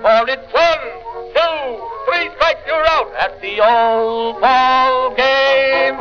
[0.00, 0.78] for it's one,
[1.34, 5.96] two, three strikes, you're out at the old ball game.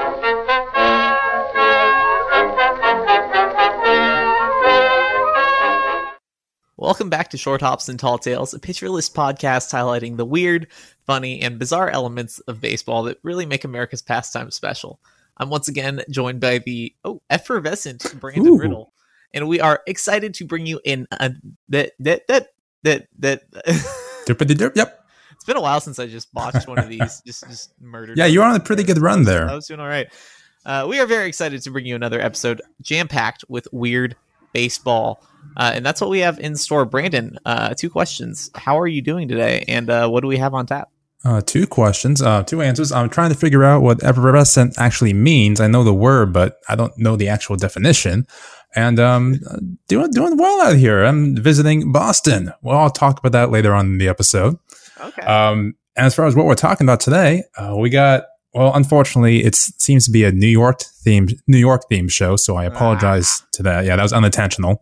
[6.77, 10.67] Welcome back to Short Hops and Tall Tales, a pitcher list podcast highlighting the weird,
[11.05, 15.01] funny, and bizarre elements of baseball that really make America's pastime special.
[15.35, 18.57] I'm once again joined by the oh effervescent Brandon Ooh.
[18.57, 18.93] Riddle,
[19.33, 21.33] and we are excited to bring you in a,
[21.67, 22.47] that that that
[22.83, 23.49] that that.
[24.25, 24.75] Derpity derp.
[24.75, 25.05] Yep.
[25.31, 28.17] it's been a while since I just botched one of these, just just murdered.
[28.17, 29.49] Yeah, you're on a pretty good run there.
[29.49, 30.07] I was doing all right.
[30.65, 34.15] Uh, we are very excited to bring you another episode jam packed with weird
[34.53, 35.23] baseball.
[35.57, 36.85] Uh, and that's what we have in store.
[36.85, 38.51] Brandon, uh, two questions.
[38.53, 39.63] How are you doing today?
[39.67, 40.89] And uh, what do we have on tap?
[41.25, 42.93] Uh, two questions, uh, two answers.
[42.93, 45.59] I'm trying to figure out what effervescent actually means.
[45.59, 48.25] I know the word, but I don't know the actual definition.
[48.75, 49.39] And um,
[49.87, 51.03] doing doing well out here.
[51.03, 52.53] I'm visiting Boston.
[52.61, 54.57] Well, I'll talk about that later on in the episode.
[54.99, 55.21] Okay.
[55.23, 58.73] Um, and as far as what we're talking about today, uh, we got well.
[58.75, 62.65] Unfortunately, it seems to be a New York themed New York themed show, so I
[62.65, 63.85] apologize to that.
[63.85, 64.81] Yeah, that was unintentional.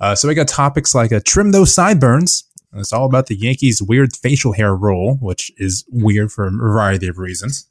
[0.00, 2.44] Uh, so we got topics like uh, trim those sideburns.
[2.74, 7.06] It's all about the Yankees' weird facial hair rule, which is weird for a variety
[7.06, 7.68] of reasons.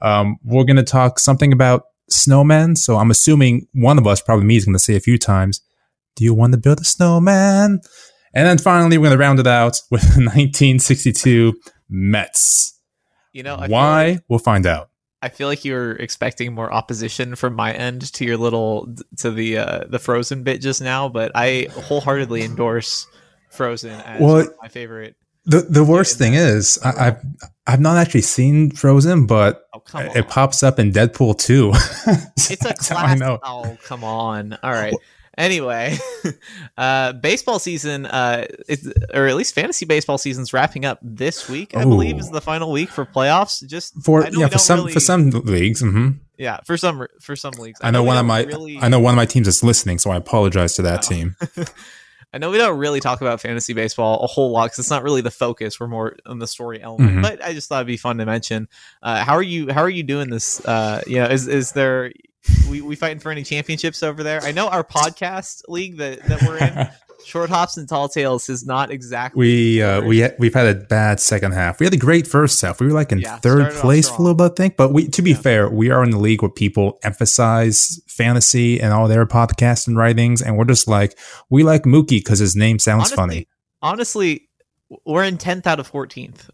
[0.00, 2.76] Um, we're going to talk something about snowmen.
[2.76, 5.60] So I'm assuming one of us, probably me, is going to say a few times,
[6.16, 7.80] "Do you want to build a snowman?"
[8.34, 11.54] And then finally, we're going to round it out with 1962
[11.88, 12.78] Mets.
[13.32, 14.06] you know, I Why?
[14.12, 14.90] like- we'll find out.
[15.20, 19.58] I feel like you're expecting more opposition from my end to your little to the
[19.58, 23.04] uh, the Frozen bit just now, but I wholeheartedly endorse
[23.50, 25.16] Frozen as Well, my favorite.
[25.48, 27.22] The the worst thing is, I, I've
[27.66, 29.82] I've not actually seen Frozen, but Oh
[30.14, 31.72] it pops up in Deadpool too.
[32.36, 33.18] It's a I classic.
[33.20, 33.38] know.
[33.42, 34.58] Oh, come on.
[34.62, 34.94] All right.
[35.36, 35.96] Anyway,
[36.78, 41.76] uh, baseball season, uh, it's, or at least fantasy baseball season's wrapping up this week.
[41.76, 43.64] I believe is the final week for playoffs.
[43.66, 45.80] Just For I yeah, for some really- for some leagues.
[45.82, 46.18] Mm-hmm.
[46.38, 47.78] yeah, for some for some leagues.
[47.82, 49.98] I know we one of my really, I know one of my teams is listening,
[49.98, 51.08] so I apologize to that Oh.
[51.08, 51.36] team.
[52.32, 55.02] I know we don't really talk about fantasy baseball a whole lot because it's not
[55.02, 55.80] really the focus.
[55.80, 57.16] We're more on the story element.
[57.16, 57.22] Mhm.
[57.22, 58.68] But I just thought it'd be fun to mention.
[59.02, 59.72] Uh, how are you?
[59.72, 60.64] How are you doing this?
[60.66, 62.12] Uh, you know, is is there?
[62.70, 64.42] We, we fighting for any championships over there?
[64.42, 66.88] I know our podcast league that, that we're in,
[67.24, 69.38] Short Hops and Tall Tales, is not exactly.
[69.40, 71.80] we uh, we we've had a bad second half.
[71.80, 72.80] We had a great first half.
[72.80, 74.76] We were like in Yeah, third place for a little bit, I think.
[74.76, 75.36] But we, to be Yeah.
[75.36, 79.96] fair, we are in the league where people emphasize fantasy and all their podcasts and
[79.96, 81.18] writings, and we're just like
[81.50, 83.48] we like Mookie because his name sounds honestly, funny.
[83.82, 84.48] Honestly,
[85.04, 86.48] we're in tenth out of fourteenth,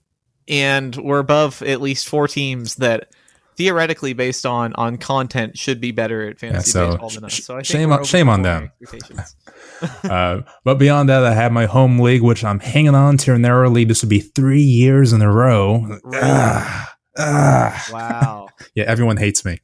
[0.48, 3.08] and we're above at least four teams that
[3.56, 7.32] theoretically, based on on content, should be better at fantasy so baseball than us.
[7.32, 8.70] sh- So I think shame on- shame on them.
[10.04, 13.84] uh, but beyond that, I have my home league, which I'm hanging on to narrowly.
[13.84, 15.98] This would be three years in a row.
[16.04, 16.20] Really?
[17.93, 18.48] Wow.
[18.75, 19.59] Yeah, everyone hates me.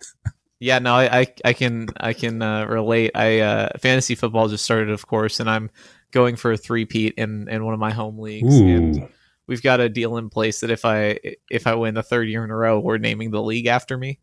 [0.61, 3.13] Yeah, no, I, I, I can I can uh, relate.
[3.15, 5.71] I uh, fantasy football just started, of course, and I'm
[6.13, 8.55] going for a three-peat in, in one of my home leagues.
[8.61, 9.09] And Ooh.
[9.51, 11.19] We've got a deal in place that if I
[11.51, 14.21] if I win the third year in a row, we're naming the league after me.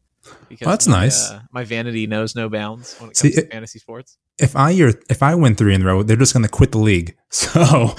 [0.49, 1.29] Because Oh, that's my, nice.
[1.31, 4.17] Uh, my vanity knows no bounds when it See, to it- fantasy sports.
[4.39, 6.79] if I if I win three in a row, they're just going to quit the
[6.79, 7.15] league.
[7.29, 7.93] So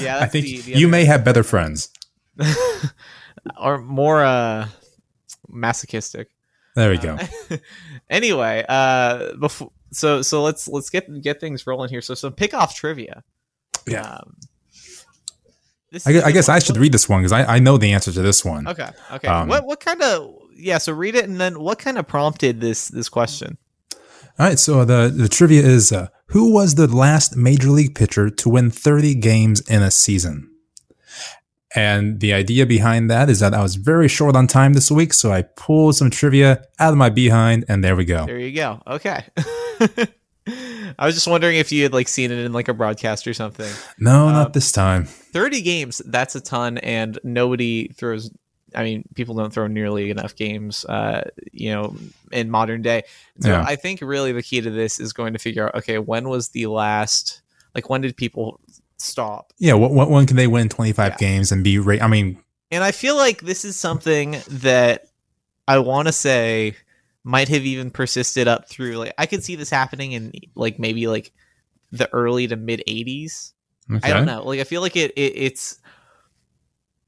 [0.00, 1.88] Yeah, I think the- the you may have better friends.
[3.60, 4.68] or more uh,
[5.48, 6.28] masochistic.
[6.76, 7.16] There we go.
[7.50, 7.56] Uh,
[8.10, 12.00] anyway, uh, before so so let's let's get get things rolling here.
[12.02, 13.22] So some pickoff trivia.
[13.86, 14.02] Yeah.
[14.02, 14.36] Um,
[15.94, 16.56] this I, is gu- a I guess one.
[16.56, 18.68] I should read this one because I, I know the answer to this one.
[18.68, 18.90] Okay.
[19.12, 19.28] Okay.
[19.28, 20.78] Um, what what kind of yeah?
[20.78, 23.56] So read it and then what kind of prompted this this question?
[24.38, 24.58] All right.
[24.58, 28.70] So the, the trivia is uh, who was the last major league pitcher to win
[28.70, 30.50] 30 games in a season?
[31.76, 35.12] And the idea behind that is that I was very short on time this week.
[35.12, 38.26] So I pulled some trivia out of my behind and there we go.
[38.26, 38.80] There you go.
[38.86, 39.24] Okay.
[40.98, 43.34] I was just wondering if you had like seen it in like a broadcast or
[43.34, 43.70] something.
[43.98, 45.04] No, Um, not this time.
[45.04, 48.30] 30 games, that's a ton and nobody throws
[48.76, 51.94] I mean, people don't throw nearly enough games uh, you know,
[52.32, 53.04] in modern day.
[53.40, 53.62] So Yeah.
[53.64, 56.48] I think really the key to this is going to figure out okay, when was
[56.48, 57.42] the last
[57.74, 58.60] like when did people
[58.98, 59.52] stop?
[59.58, 59.74] Yeah.
[59.74, 61.16] What, what, when can they win 25 Yeah.
[61.18, 62.38] games and be, ra- I mean,
[62.72, 65.06] And I feel like this is something that
[65.68, 66.74] I want to say
[67.24, 71.06] might have even persisted up through like I could see this happening in like maybe
[71.06, 71.32] like
[71.90, 73.52] the early to mid 80s.
[73.90, 74.10] okay.
[74.10, 74.44] I don't know.
[74.44, 75.78] Like I feel like it, it it's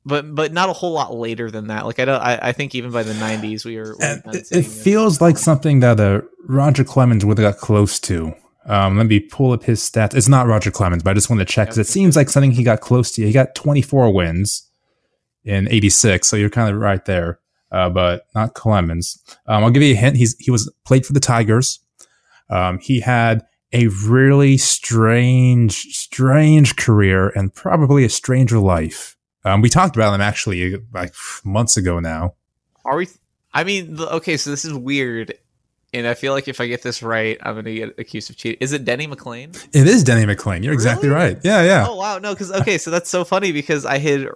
[0.07, 1.85] but but not a whole lot later than that.
[1.85, 4.51] Like I don't I, I think even by the 90s we were, we were it,
[4.51, 8.35] it feels like something that uh, Roger Clemens would have got close to.
[8.67, 10.15] Um, let me pull up his stats.
[10.15, 12.51] It's not Roger Clemens, but I just wanted to check because it seems like something
[12.51, 13.25] he got close to.
[13.25, 14.69] He got 24 wins
[15.45, 17.39] in 86, so you're kind of right there,
[17.71, 19.23] uh, but not Clemens.
[19.47, 20.17] Um, I'll give you a hint.
[20.17, 21.81] He's he was played for the Tigers.
[22.49, 29.17] Um, he had a really strange, strange career and probably a stranger life.
[29.45, 31.15] Um, we talked about him actually like
[31.45, 32.35] months ago now.
[32.85, 33.09] Are we?
[33.53, 35.35] I mean, the, okay, so this is weird,
[35.93, 38.59] and I feel like if I get this right, I'm gonna get accused of cheating.
[38.61, 39.57] Is it Denny McLain?
[39.73, 40.63] It is Denny McLain.
[40.63, 41.39] You're exactly right.
[41.43, 41.87] Yeah, yeah.
[41.89, 44.29] Oh wow, no, because okay, so that's so funny because I had.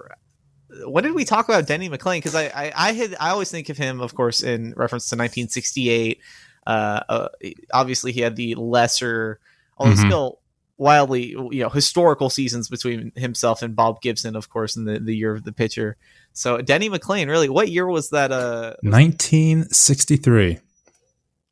[0.87, 2.19] When did we talk about Denny McLain?
[2.19, 5.17] Because I, I, I had, I always think of him, of course, in reference to
[5.17, 6.21] 1968.
[6.67, 7.29] Uh, uh
[7.73, 9.41] obviously, he had the lesser,
[9.77, 10.07] although Mhm.
[10.07, 10.39] still
[10.77, 15.15] wildly, you know, historical seasons between himself and Bob Gibson, of course, in the, the
[15.15, 15.97] year of the pitcher.
[16.33, 18.33] So Denny McLain, really, what year was that?
[18.33, 20.59] Uh, 1963.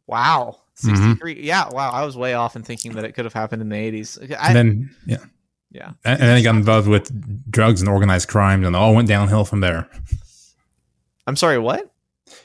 [0.07, 0.97] wow, Mhm.
[0.97, 1.43] 63.
[1.45, 3.77] Yeah, wow, I was way off in thinking that it could have happened in the
[3.77, 4.19] 80s.
[4.39, 5.19] I, and then yeah,
[5.70, 5.93] yeah.
[6.05, 9.44] and, and then he got involved with drugs and organized crime, and all went downhill
[9.44, 9.88] from there.
[11.26, 11.91] I'm sorry, what?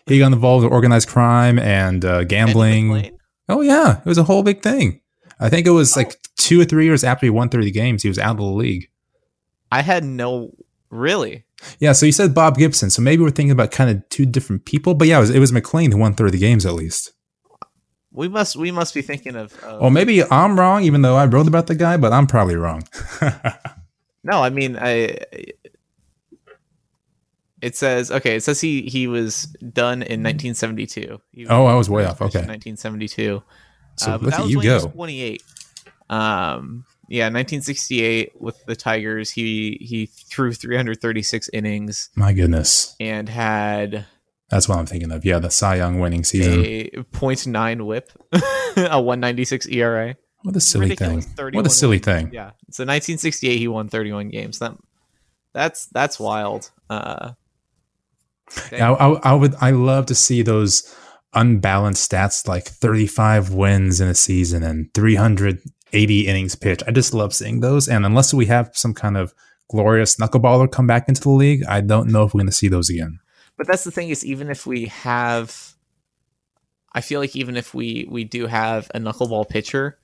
[0.05, 3.17] He got involved with organized crime and uh, gambling.
[3.49, 5.01] Oh yeah, it was a whole big thing.
[5.39, 6.01] I think it was Oh.
[6.01, 8.43] like two or three years after he won 30 games, he was out of the
[8.43, 8.89] league.
[9.71, 10.51] I had no
[10.89, 11.45] really.
[11.79, 14.65] Yeah, so you said Bob Gibson, so maybe we're thinking about kind of two different
[14.65, 14.93] people.
[14.93, 17.13] But yeah, it was, it was McLain who won 30 games at least.
[18.13, 19.57] We must we must be thinking of.
[19.63, 22.55] of Or maybe I'm wrong, even though I wrote about the guy, but I'm probably
[22.55, 22.83] wrong.
[24.23, 25.17] no, I mean I.
[27.61, 28.35] It says okay.
[28.35, 31.19] It says he he was done in 1972.
[31.49, 32.21] Oh, I was way off.
[32.21, 32.39] Okay.
[32.39, 33.41] 1972.
[33.97, 34.91] So Uh, look that at was you when he was go.
[34.91, 35.43] 28.
[36.09, 42.95] Um, yeah, 1968 with the Tigers, he he threw 336 innings My goodness.
[42.99, 44.05] and had
[44.53, 45.25] That's what I'm thinking of.
[45.25, 46.63] Yeah, the Cy Young winning season.
[46.63, 48.11] a .9 WHIP,
[48.77, 50.15] a 196 ERA.
[50.43, 51.55] What a silly ridiculous, thing.
[51.55, 52.29] What a silly thing.
[52.31, 52.51] Yeah.
[52.69, 54.59] So 1968, he won 31 games.
[54.59, 54.77] That
[55.53, 56.69] that's that's wild.
[56.87, 57.31] Uh,
[58.71, 59.55] Yeah, I, I, I would.
[59.59, 60.95] I love to see those
[61.33, 66.83] unbalanced stats like 35 wins in a season and 380 innings pitched.
[66.87, 67.87] I just love seeing those.
[67.87, 69.33] And unless we have some kind of
[69.71, 72.67] glorious knuckleballer come back into the league, I don't know if we're going to see
[72.67, 73.17] those again.
[73.65, 75.73] But that's the thing is, even if we have,
[76.93, 79.97] I feel like even if we we do have a knuckleball pitcher,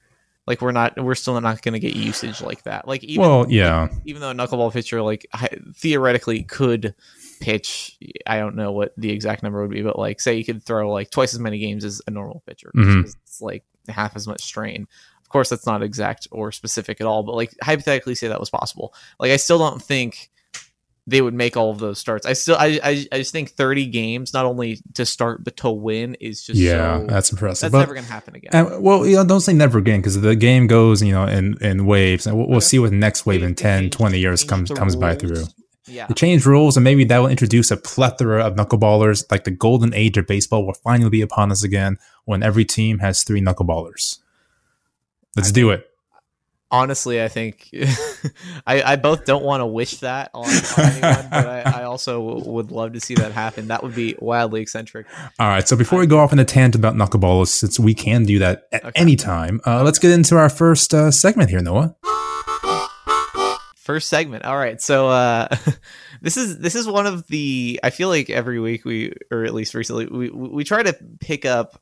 [0.47, 2.87] like we're not, we're still not going to get usage like that.
[2.87, 5.27] Like even well, yeah, even though a knuckleball pitcher like
[5.75, 6.95] theoretically could
[7.41, 7.97] pitch
[8.27, 10.91] i don't know what the exact number would be but like say you could throw
[10.91, 13.01] like twice as many games as a normal pitcher Mhm.
[13.03, 14.85] 'cause it's like half as much strain
[15.21, 18.49] of course that's not exact or specific at all but like hypothetically say that was
[18.49, 20.29] possible like i still don't think
[21.09, 23.85] they would make all of those starts i still i i, I just think 30
[23.87, 27.61] games not only to start but to win is just yeah, so, that's impressive.
[27.61, 30.19] that's But- never gonna happen again and, well, you know, don't say never again because
[30.19, 33.43] the game goes, you know, in, in waves, and we'll, we'll see what next wave
[33.43, 35.43] in they 10, 20 years comes comes by through.
[35.87, 39.23] yeah They change rules, and maybe that will introduce a plethora of knuckleballers.
[39.31, 42.99] Like the golden age of baseball will finally be upon us again when every team
[42.99, 44.19] has three knuckleballers.
[45.35, 45.88] Let's I do it.
[46.71, 47.69] Honestly, I think
[48.67, 52.25] I, I both don't want to wish that on, on anyone, but I, I also
[52.27, 53.67] w- would love to see that happen.
[53.67, 55.07] That would be wildly eccentric.
[55.39, 55.67] All right.
[55.67, 58.67] So before we go off on a tangent about knuckleballers, since we can do that
[58.71, 59.01] at Okay.
[59.01, 61.95] any time, uh, let's get into our first uh, segment here, Noah.
[63.75, 64.45] First segment.
[64.45, 64.79] All right.
[64.79, 65.47] So uh,
[66.21, 67.79] this is this is one of the.
[67.81, 70.93] I feel like every week we, or at least recently, we we we try to
[71.19, 71.79] pick up.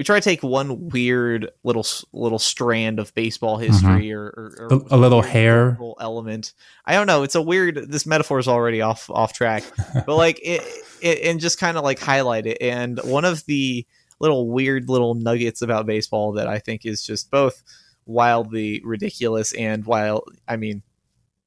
[0.00, 3.70] We try to take one weird little little strand of baseball mm-hmm.
[3.70, 5.76] history or, or, or A- little hair.
[6.00, 6.54] element.
[6.86, 7.22] I don't know.
[7.22, 7.76] It's a weird.
[7.86, 9.62] This metaphor is already off off track,
[10.06, 10.62] but like it,
[11.02, 12.56] it and just kind of like highlight it.
[12.62, 13.86] And one of the
[14.20, 17.62] little weird little nuggets about baseball that I think is just both
[18.06, 20.34] wildly ridiculous and wild.
[20.48, 20.82] I mean,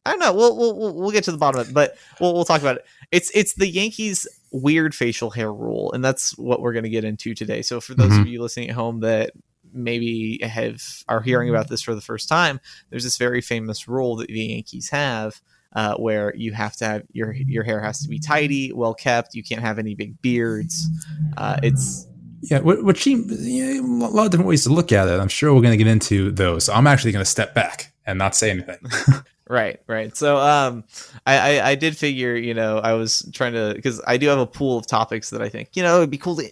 [0.06, 0.32] I don't know.
[0.32, 2.76] We'll we'll we'll- we'll get to the bottom of it, but we'll we'll talk about
[2.76, 2.86] it.
[3.12, 7.04] It's it's the Yankees weird facial hair rule, and that's what we're going to get
[7.04, 7.62] into today.
[7.62, 8.22] So for those Mhm.
[8.22, 9.32] of you listening at home that
[9.74, 14.16] maybe have are hearing about this for the first time, there's this very famous rule
[14.18, 15.42] that the Yankees have.
[15.76, 19.34] Uh, where you have to have your your hair has to be tidy, well kept.
[19.34, 20.88] You can't have any big beards.
[21.36, 22.06] Uh, it's
[22.42, 25.20] Yeah, wh- which seem yeah, a lot of different ways to look at it.
[25.20, 26.66] I'm sure we're going to get into those.
[26.66, 28.78] So I'm actually going to step back and not say anything.
[29.54, 30.18] Right, right.
[30.18, 30.84] So, um,
[31.28, 34.40] I, I, I did figure, you know, I was trying to because I do have
[34.40, 36.50] a pool of topics that I think, you know, it'd be cool to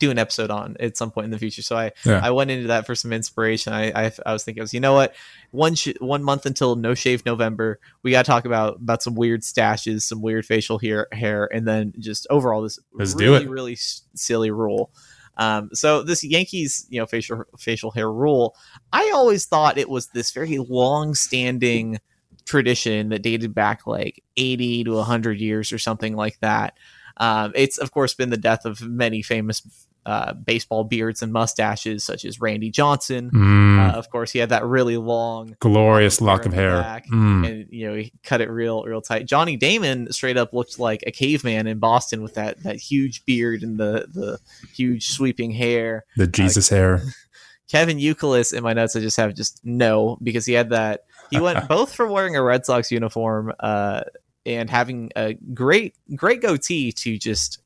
[0.00, 1.62] do an episode on at some point in the future.
[1.62, 2.18] So I, Yeah.
[2.20, 3.72] I went into that for some inspiration.
[3.72, 5.14] I, I, I was thinking, I was, you know what,
[5.52, 9.14] one sh- one month until No Shave November, we got to talk about about some
[9.14, 13.44] weird stashes, some weird facial hair, hair, and then just overall this Let's do really,
[13.44, 13.50] it.
[13.50, 14.90] really s- silly rule.
[15.36, 18.56] Um, so this Yankees, you know, facial facial hair rule,
[18.92, 21.98] I always thought it was this very long standing
[22.44, 26.76] tradition that dated back like 80 to 100 years or something like that.
[27.16, 29.62] Um, it's of course been the death of many famous
[30.06, 33.30] uh, baseball beards and mustaches, such as Randy Johnson.
[33.30, 36.72] Mm, Uh, of course, he had that really long glorious hair lock of hair.
[36.72, 37.48] back, Mm.
[37.48, 39.24] and you know he cut it real real tight.
[39.26, 43.62] Johnny Damon straight up looked like a caveman in Boston with that that huge beard
[43.62, 44.38] and the the
[44.74, 46.04] huge sweeping hair.
[46.18, 47.00] The Jesus hair.
[47.70, 51.40] Kevin Youkilis in my notes I just have just no because he had that he
[51.40, 54.02] went both from wearing a Red Sox uniform uh,
[54.46, 57.60] and having a great great goatee to just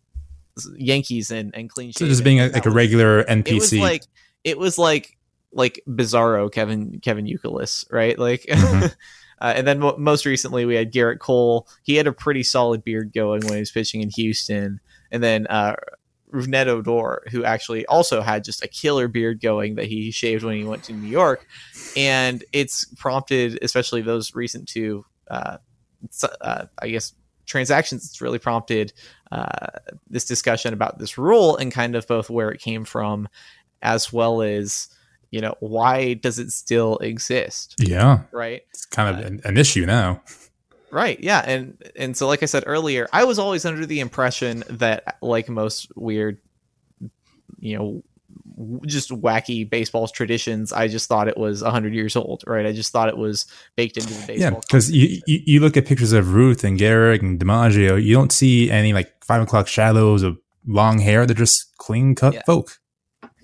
[0.76, 3.80] Yankees and, and clean So just being a, like a regular it was NPC.
[3.80, 4.02] like
[4.44, 5.16] it was like
[5.52, 8.18] like bizarro Kevin Kevin Youkilis, right?
[8.18, 8.94] Like, Mhm.
[9.40, 11.66] uh, and then mo- most recently we had Gerrit Cole.
[11.84, 15.46] He had a pretty solid beard going when he was pitching in Houston, and then
[15.46, 15.74] uh,
[16.32, 20.56] Rougned Odor, who actually also had just a killer beard going that he shaved when
[20.56, 21.46] he went to New York,
[21.96, 25.58] and it's prompted, especially those recent two, uh,
[26.40, 27.14] uh, I guess
[27.46, 28.04] transactions.
[28.04, 28.92] It's really prompted
[29.32, 29.68] uh,
[30.08, 33.28] this discussion about this rule and kind of both where it came from
[33.82, 34.88] as well as
[35.30, 39.84] you know why does it still exist yeah, right it's kind of an, an issue
[39.86, 40.20] now.
[40.90, 44.64] Right yeah and and so like i said earlier i was always under the impression
[44.70, 46.38] that like most weird
[47.58, 48.02] you know
[48.86, 52.90] just wacky baseball traditions i just thought it was 100 years old right i just
[52.92, 56.12] thought it was baked into the baseball Yeah, because you, you you look at pictures
[56.12, 60.38] of Ruth and Gehrig and DiMaggio, you don't see any like five o'clock shadows of
[60.66, 61.24] long hair.
[61.26, 62.42] They're just clean cut Yeah.
[62.46, 62.78] folk.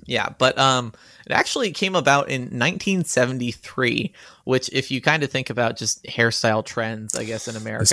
[0.06, 0.92] Yeah, but um,
[1.26, 4.12] it actually came about in 1973,
[4.44, 7.84] which, if you kind of think about just hairstyle trends, I guess in America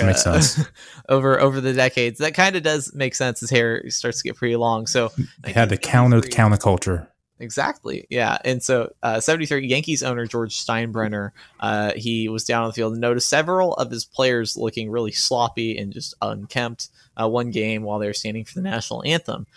[1.08, 4.36] over over the decades, that kind of does make sense as hair starts to get
[4.36, 4.86] pretty long.
[4.86, 5.10] So
[5.42, 7.08] They had to counter the 1973 counterculture.
[7.42, 8.06] Exactly.
[8.08, 8.38] Yeah.
[8.44, 12.92] And so, uh, 73 Yankees owner George Steinbrenner, uh, he was down on the field
[12.92, 16.90] and noticed several of his players looking really sloppy and just unkempt
[17.20, 19.48] uh, one game while they were standing for the national anthem.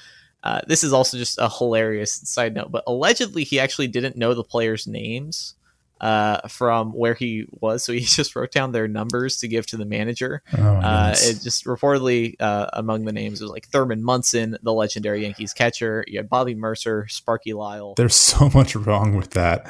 [0.45, 4.35] Uh, this is also just a hilarious side note, but allegedly he actually didn't know
[4.35, 5.55] the players' names
[5.99, 9.77] uh, from where he was, so he just wrote down their numbers to give to
[9.77, 10.43] the manager.
[10.55, 15.23] Oh Uh, it just reportedly uh, among the names was like Thurman Munson, the legendary
[15.23, 16.05] Yankees catcher.
[16.07, 17.95] You had Bobby Murcer, Sparky Lyle.
[17.95, 19.65] There's so much wrong with that.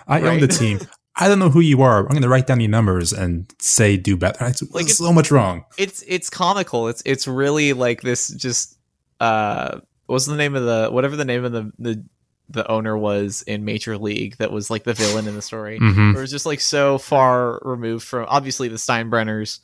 [0.08, 0.80] I own the team.
[1.14, 2.00] I don't know who you are.
[2.00, 4.46] I'm going to write down your numbers and say do better.
[4.46, 5.64] It's, Like, there's so much wrong.
[5.76, 6.88] It's it's comical.
[6.88, 8.28] It's it's really like this.
[8.28, 8.78] Just
[9.20, 12.04] uh, what's the name of the whatever the name of the the
[12.48, 15.78] the owner was in Major League that was like the villain in the story.
[15.78, 19.58] hmm It was just like so far removed from obviously the Steinbrenners.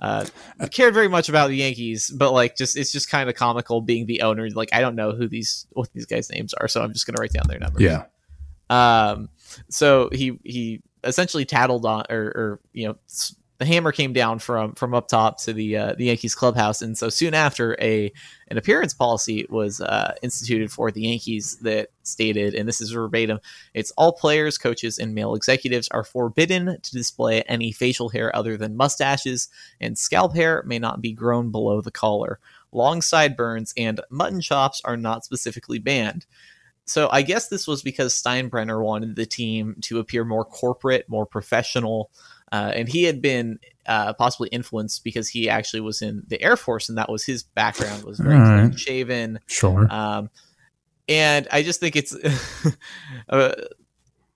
[0.00, 0.24] Uh,
[0.70, 4.06] cared very much about the Yankees, but like just it's just kind of comical being
[4.06, 4.48] the owner.
[4.50, 7.20] Like I don't know who these what these guys' names are, so I'm just gonna
[7.20, 7.82] write down their numbers.
[7.82, 8.04] Yeah.
[8.70, 9.28] Um,
[9.68, 14.38] so he he essentially tattled on, or, or you know, s- the hammer came down
[14.38, 18.12] from from up top to the uh, the Yankees clubhouse, and so soon after, a
[18.48, 23.40] an appearance policy was uh, instituted for the Yankees that stated, and this is verbatim:
[23.74, 28.56] it's all players, coaches, and male executives are forbidden to display any facial hair other
[28.56, 29.48] than mustaches,
[29.80, 32.38] and scalp hair may not be grown below the collar.
[32.70, 36.26] Long sideburns and mutton chops are not specifically banned.
[36.84, 41.26] So I guess this was because Steinbrenner wanted the team to appear more corporate, more
[41.26, 42.10] professional,
[42.52, 46.56] uh, and he had been uh, possibly influenced because he actually was in the Air
[46.56, 48.60] Force, and that was his background was very right.
[48.68, 49.38] clean shaven.
[49.46, 49.86] Sure.
[49.90, 50.30] Um,
[51.08, 52.14] and I just think it's
[53.28, 53.54] uh,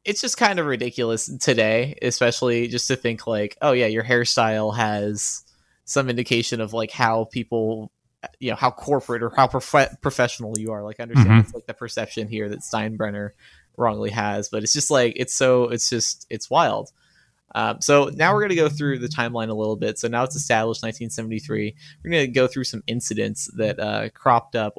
[0.04, 4.74] it's just kind of ridiculous today, especially just to think like, oh yeah, your hairstyle
[4.76, 5.44] has
[5.84, 7.90] some indication of like how people
[8.38, 11.40] you know how corporate or how prof- professional you are like I understand Mhm.
[11.44, 13.30] it's like the perception here that steinbrenner
[13.76, 16.90] wrongly has but it's just like it's so it's just it's wild
[17.54, 20.22] um, so now we're going to go through the timeline a little bit so now
[20.24, 24.74] it's established 1973 we're going to go through some incidents that uh, cropped up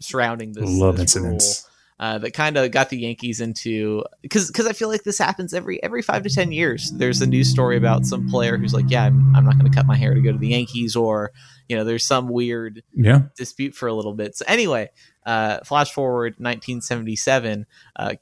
[0.00, 1.68] surrounding this, Love this rule incidents.
[1.98, 5.52] uh, that kind of got the Yankees into because because I feel like this happens
[5.52, 6.92] every every five to ten years.
[6.92, 9.74] There's a news story about some player who's like, yeah, I'm, I'm not going to
[9.76, 11.32] cut my hair to go to the Yankees, or
[11.68, 13.22] you know, there's some weird Yeah.
[13.36, 14.36] dispute for a little bit.
[14.36, 14.90] So anyway,
[15.26, 17.66] uh, flash forward 1977.
[17.96, 18.14] Uh,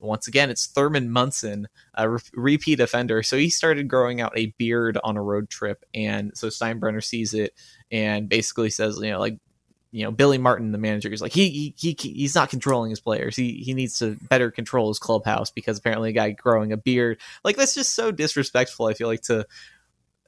[0.00, 3.22] once again, it's Thurman Munson, a re- repeat offender.
[3.22, 7.34] So he started growing out a beard on a road trip, and so Steinbrenner sees
[7.34, 7.52] it
[7.90, 9.38] and basically says, you know, like,
[9.90, 13.00] you know, Billy Martin, the manager, is like, he, he, he he's not controlling his
[13.00, 13.34] players.
[13.34, 17.18] He he needs to better control his clubhouse because apparently a guy growing a beard,
[17.42, 18.86] like that's just so disrespectful.
[18.86, 19.46] I feel like to,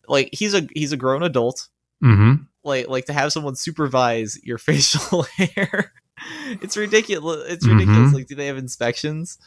[0.09, 1.69] like he's a he's a grown adult
[2.03, 2.45] Mm-hmm.
[2.65, 5.93] like like to have someone supervise your facial hair
[6.61, 7.45] it's ridiculous.
[7.49, 8.11] It's ridiculous.
[8.11, 8.15] Mhm.
[8.15, 9.39] Like, do they have inspections?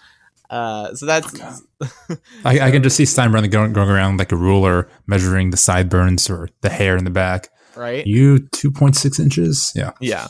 [0.49, 1.61] Uh, so that's
[2.45, 6.29] I, I can just see Steinbrenner going, going around like a ruler, measuring the sideburns
[6.29, 7.49] or the hair in the back.
[7.75, 8.05] right.
[8.05, 9.71] You two point six inches.
[9.75, 9.91] Yeah.
[9.99, 10.27] Yeah.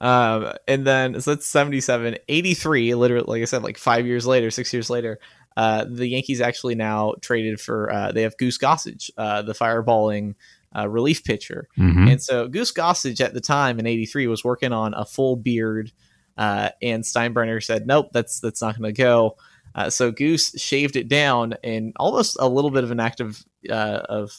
[0.00, 4.50] Um, and then so that's 77, 83, literally, like I said, like five years later,
[4.50, 5.18] six years later,
[5.56, 10.34] uh, the Yankees actually now traded for, uh, they have Goose Gossage, uh, the fireballing
[10.76, 11.68] uh, relief pitcher.
[11.76, 15.36] hmm And so Goose Gossage at the time in 83 was working on a full
[15.36, 15.92] beard.
[16.36, 19.36] Uh, and Steinbrenner said, nope, that's, that's not going to go.
[19.76, 23.44] Uh, so Goose shaved it down and almost a little bit of an act of,
[23.70, 24.32] uh, of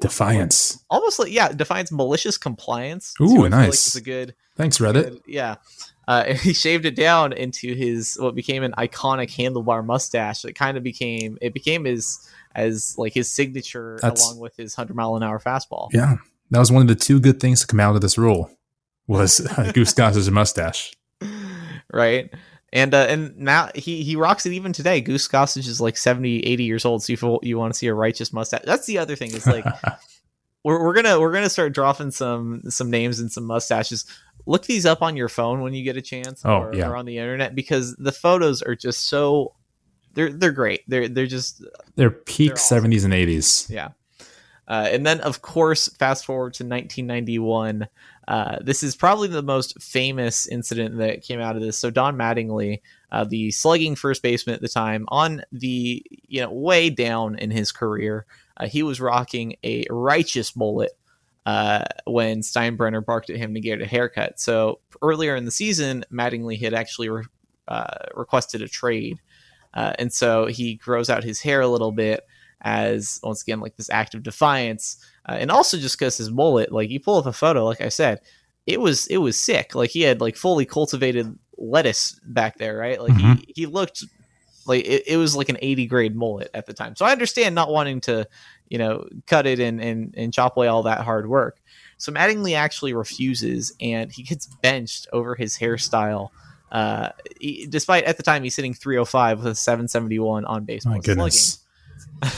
[0.00, 0.84] Defiance.
[0.90, 3.14] almost like, yeah, defiance malicious compliance.
[3.20, 3.86] Ooh, I like nice.
[3.86, 4.92] it's a good, Thanks, Reddit.
[5.04, 5.56] good- yeah.
[6.08, 10.44] Uh, he shaved it down into his what became an iconic handlebar mustache.
[10.44, 12.18] It kind of became it became his
[12.54, 15.88] as like his signature That's- along with his hundred mile an hour fastball.
[15.92, 16.16] Yeah,
[16.50, 18.50] that was one of the two good things to come out of this rule.
[19.06, 20.92] Was uh, Goose Goss's mustache?
[21.92, 22.32] right
[22.72, 26.38] and uh, and now he he rocks it even today goose gossage is like 70
[26.40, 28.96] 80 years old so if you, you want to see a righteous mustache that's the
[28.98, 29.64] other thing is like
[30.64, 34.06] we're, we're gonna we're gonna start dropping some some names and some mustaches
[34.46, 36.88] look these up on your phone when you get a chance Oh, or, yeah.
[36.88, 39.54] or on the internet because the photos are just so
[40.14, 41.64] they're they're great they're they're just
[41.96, 42.76] They're peak They're awesome.
[42.76, 43.66] seventies and eighties.
[43.70, 43.90] yeah.
[44.68, 47.86] Uh, and then, of course, fast forward to 1991.
[48.28, 51.76] Uh, this is probably the most famous incident that came out of this.
[51.76, 56.50] So Don Mattingly, uh, the slugging first baseman at the time, on the you know
[56.50, 58.24] way down in his career,
[58.56, 60.92] uh, he was rocking a righteous mullet
[61.44, 64.38] uh, when Steinbrenner barked at him to get a haircut.
[64.38, 67.24] So earlier in the season, Mattingly had actually re-
[67.68, 69.18] uh, requested a trade,
[69.74, 72.20] uh, and so he grows out his hair a little bit
[72.60, 74.96] as once again like this act of defiance,
[75.28, 77.88] uh, and also just because his mullet, like you pull up a photo, like I
[77.88, 78.20] said,
[78.66, 79.74] it was it was sick.
[79.74, 83.00] Like he had like fully cultivated lettuce back there, right?
[83.00, 83.38] Like Mhm.
[83.38, 84.04] he he looked
[84.66, 86.94] like it, it was like an 80 grade mullet at the time.
[86.94, 88.28] So I understand not wanting to,
[88.68, 91.58] you know, cut it and and and chop away all that hard work.
[91.98, 96.28] So Mattingly actually refuses, and he gets benched over his hairstyle.
[96.72, 100.84] Uh, he- despite at the time he's sitting 305 with a 771 on base.
[100.86, 101.58] My goodness.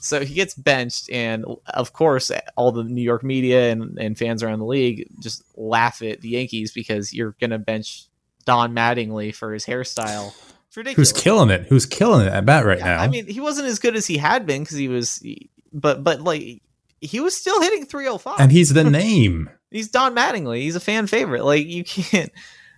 [0.00, 4.40] So he gets benched, and of course, all the New York media and, and fans
[4.40, 8.04] around the league just laugh at the Yankees because you're going to bench
[8.44, 10.32] Don Mattingly for his hairstyle.
[10.68, 11.10] It's ridiculous.
[11.10, 11.62] Who's killing it?
[11.66, 13.02] Who's killing it at bat right Yeah, now?
[13.02, 15.26] I mean, he wasn't as good as he had been because he was,
[15.72, 16.62] but but like
[17.00, 18.36] he was still hitting 305.
[18.38, 19.50] and he's the name.
[19.72, 20.60] He's Don Mattingly.
[20.60, 21.44] He's a fan favorite.
[21.44, 22.30] Like you can't.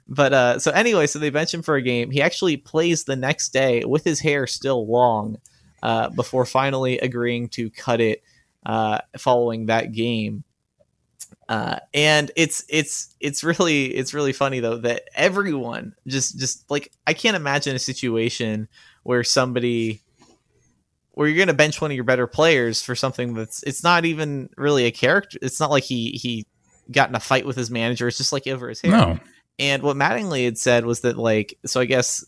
[0.08, 2.10] But uh, so anyway, so they bench him for a game.
[2.10, 5.38] He actually plays the next day with his hair still long,
[5.82, 8.22] uh, before finally agreeing to cut it
[8.64, 10.44] uh, following that game.
[11.48, 16.92] Uh, and it's it's it's really it's really funny though that everyone just just like
[17.06, 18.68] I can't imagine a situation
[19.02, 20.02] where somebody
[21.12, 24.04] where you're going to bench one of your better players for something that's it's not
[24.04, 25.38] even really a character.
[25.40, 26.46] It's not like he he
[26.90, 28.08] got in a fight with his manager.
[28.08, 28.92] It's just like over his hair.
[28.92, 29.18] No,
[29.58, 32.24] And what Mattingly had said was that like so I guess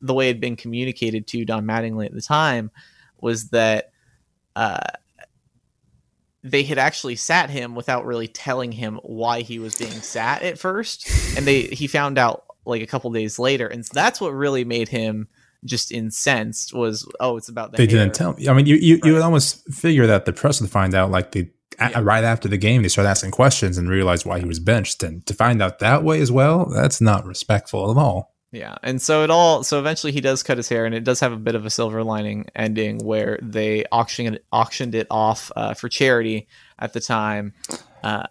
[0.00, 2.70] the way it had been communicated to Don Mattingly at the time
[3.20, 3.92] was that
[4.54, 4.80] uh
[6.42, 10.58] they had actually sat him without really telling him why he was being sat at
[10.58, 14.64] first and they he found out like a couple days later and that's what really
[14.64, 15.28] made him
[15.64, 18.04] just incensed was oh it's about the they hair.
[18.04, 18.48] didn't tell me.
[18.48, 21.32] I mean, you you, you would almost figure that the press would find out like
[21.32, 22.00] the a- Yeah.
[22.02, 25.24] right after the game they start asking questions and realize why he was benched, and
[25.26, 28.34] to find out that way as well, that's not respectful at all.
[28.52, 31.20] Yeah, and so it all so eventually he does cut his hair, and it does
[31.20, 35.50] have a bit of a silver lining ending where they auctioned it, auctioned it off
[35.56, 37.52] uh, for charity at the time,
[38.02, 38.26] uh,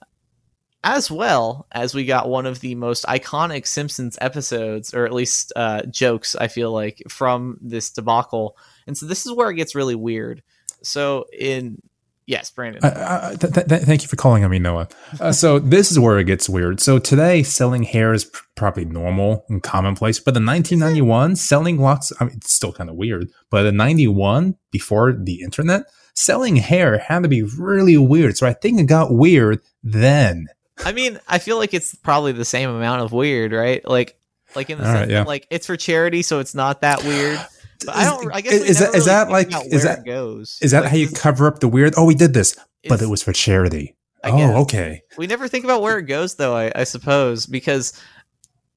[0.83, 5.51] as well as we got one of the most iconic Simpsons episodes, or at least
[5.55, 6.35] uh, jokes.
[6.35, 10.41] I feel like from this debacle, and so this is where it gets really weird.
[10.81, 11.81] So in
[12.27, 14.87] yes, Brandon, Uh, uh, th- th- th- thank you for calling on me, Noah.
[15.19, 16.79] Uh, so this is where it gets weird.
[16.79, 22.11] So today, selling hair is pr- probably normal and commonplace, but in 1991, selling locks.
[22.19, 25.83] I mean, it's still kind of weird, but in 91, before the internet,
[26.13, 28.37] selling hair had to be really weird.
[28.37, 30.47] So I think it got weird then.
[30.85, 33.85] I mean, I feel like it's probably the same amount of weird, right?
[33.87, 34.17] Like,
[34.55, 35.19] like in the All sense right, yeah.
[35.19, 37.39] that, like it's for charity, so it's not that weird.
[37.85, 38.31] But I don't.
[38.33, 40.59] I guess Is- is that- is really that like- is that- goes?
[40.61, 41.93] Is that Like, how you cover up the weird?
[41.97, 42.55] Oh, we did this,
[42.87, 43.95] but it was for charity.
[44.23, 44.55] I oh, guess.
[44.63, 45.01] okay.
[45.17, 46.55] We never think about where it goes, though.
[46.55, 47.93] I, I suppose because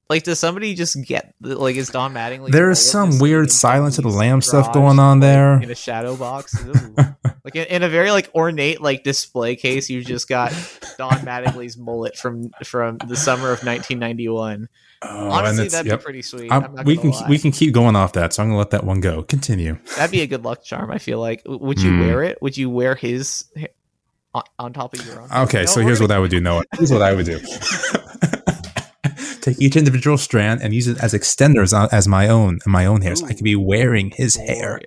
[0.09, 2.51] Like, does somebody just get like is Don Mattingly?
[2.51, 5.61] There's some weird Silence of the Lamb stuff going on like, there.
[5.61, 6.55] in a shadow box.
[7.45, 10.51] Like in, in a very like ornate like display case, you just got
[10.97, 14.67] Don Mattingly's mullet from from the summer of 1991.
[15.01, 15.99] Oh, Honestly, that'd yep.
[15.99, 16.51] be pretty sweet.
[16.85, 17.25] We can lie.
[17.29, 19.23] we can keep going off that, so I'm gonna let that one go.
[19.23, 19.77] Continue.
[19.95, 20.91] That'd be a good luck charm.
[20.91, 21.41] I feel like.
[21.45, 21.99] Would you Hmm.
[22.01, 22.41] wear it?
[22.41, 23.45] Would you wear his
[24.33, 25.31] on, on top of your own?
[25.31, 26.41] Okay, No, so here's what I would do.
[26.41, 26.63] Noah.
[26.77, 27.39] Here's what I would do.
[29.41, 33.01] Take each individual strand and use it as extenders as my own and my own
[33.01, 33.15] hair.
[33.15, 34.81] So I could be wearing his hair,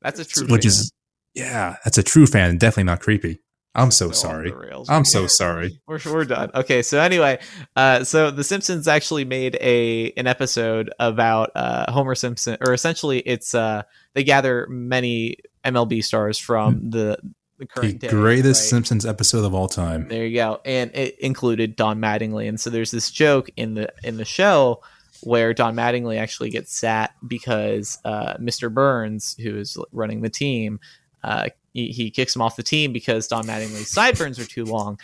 [0.00, 0.46] That's a true.
[0.46, 0.68] which fan.
[0.68, 0.92] is
[1.34, 2.56] yeah, that's a true fan.
[2.58, 3.40] Definitely not creepy.
[3.74, 4.52] I'm so, off sorry.
[4.88, 5.80] I'm so sorry.
[5.86, 6.50] We're, we're done.
[6.54, 7.38] Okay, so anyway,
[7.74, 13.20] uh, so The Simpsons actually made a an episode about uh, Homer Simpson, or essentially,
[13.20, 13.82] it's uh,
[14.12, 17.18] they gather many MLB stars from the
[17.58, 18.68] the The current day, greatest right?
[18.68, 20.08] Simpsons episode of all time.
[20.08, 23.92] There you go, and it included Don Mattingly, and so there's this joke in the
[24.02, 24.82] in the show
[25.22, 28.72] where Don Mattingly actually gets sat because uh, Mr.
[28.72, 30.80] Burns, who is running the team,
[31.22, 34.98] uh, he, he kicks him off the team because Don Mattingly's sideburns are too long.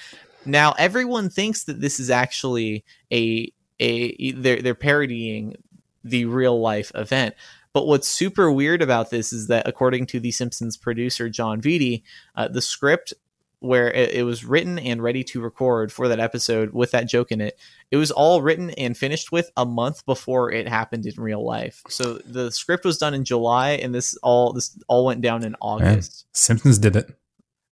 [0.44, 5.56] Now everyone thinks that this is actually a a they're they're parodying
[6.04, 7.34] the real life event.
[7.72, 12.02] But what's super weird about this is that according to the Simpsons producer Jon Vitti,
[12.34, 13.12] uh, the script
[13.60, 17.32] where it, it was written and ready to record for that episode with that joke
[17.32, 17.58] in it,
[17.90, 21.82] it was all written and finished with a month before it happened in real life.
[21.88, 25.56] So the script was done in July, and this all this all went down in
[25.60, 26.26] August.
[26.32, 27.17] Simpsons did it.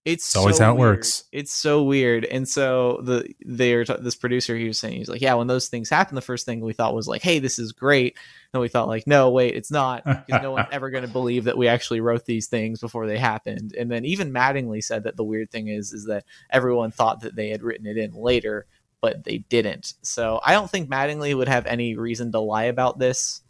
[0.06, 0.98] It's, It's always how it weird.
[0.98, 1.24] works.
[1.32, 2.24] It's so weird.
[2.24, 5.66] And so the they're t- this producer he was saying he's like, yeah, when those
[5.66, 8.16] things happen, the first thing we thought was like, hey, this is great.
[8.52, 11.44] And we thought like, no, wait, it's not because no one's ever going to believe
[11.44, 13.74] that we actually wrote these things before they happened.
[13.76, 17.34] And then even Mattingly said that the weird thing is is that everyone thought that
[17.34, 18.66] they had written it in later,
[19.00, 19.94] but they didn't.
[20.02, 23.42] So I don't think Mattingly would have any reason to lie about this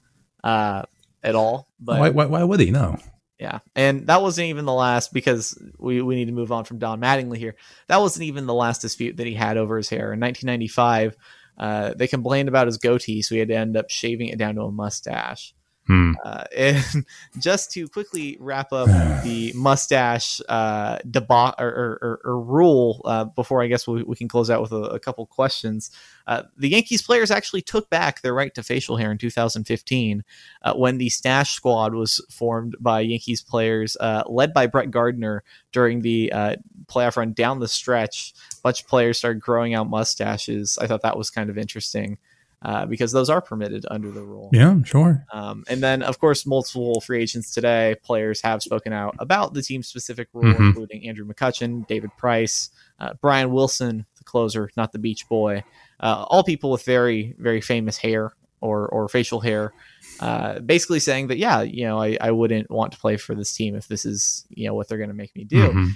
[0.42, 0.84] uh,
[1.22, 1.68] at all.
[1.78, 2.70] But why, why, why would he?
[2.70, 2.96] No.
[3.38, 6.79] Yeah, and that wasn't even the last because we, we need to move on from
[6.79, 7.57] Don Mattingly here.
[7.88, 10.12] That wasn't even the last dispute that he had over his hair.
[10.12, 11.16] In 1995,
[11.59, 14.55] uh, they complained about his goatee, so he had to end up shaving it down
[14.55, 15.55] to a mustache.
[15.87, 16.12] Hmm.
[16.25, 17.07] Uh, and
[17.38, 18.88] just to quickly wrap up
[19.22, 24.16] the mustache uh, deba- or, or, or, or rule uh, before I guess we, we
[24.16, 25.90] can close out with a, a couple questions.
[26.27, 30.25] Uh, the Yankees players actually took back their right to facial hair in 2015
[30.62, 35.44] uh, when the Stash Squad was formed by Yankees players uh, led by Brett Gardner
[35.70, 38.35] during the uh, playoff run down the stretch.
[38.59, 40.79] A bunch of players started growing out mustaches.
[40.81, 42.18] I thought that was kind of interesting.
[42.62, 44.48] Uh, because those are permitted under the rule.
[44.52, 45.24] Yeah, sure.
[45.32, 49.60] Um, and then, of course, multiple free agents today, players have spoken out about the
[49.62, 50.68] team specific rule, Mhm.
[50.68, 55.64] including Andrew McCutchen, David Price, uh, Brian Wilson, the closer, not the Beach Boy.
[56.00, 59.72] Uh, all people with very, very famous hair or, or facial hair.
[60.18, 63.54] Uh, basically saying that, yeah, you know, I, I wouldn't want to play for this
[63.54, 65.68] team if this is, you know, what they're going to make me do.
[65.68, 65.90] Mhm.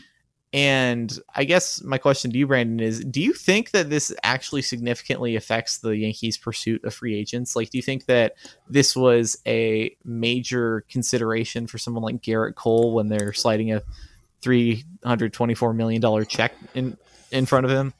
[0.52, 4.62] And I guess my question to you, Brandon, is do you think that this actually
[4.62, 7.54] significantly affects the Yankees' pursuit of free agents?
[7.54, 8.34] Like, do you think that
[8.68, 13.82] this was a major consideration for someone like Gerrit Cole when they're sliding a
[14.42, 16.96] $324 million check in,
[17.30, 17.94] in front of him?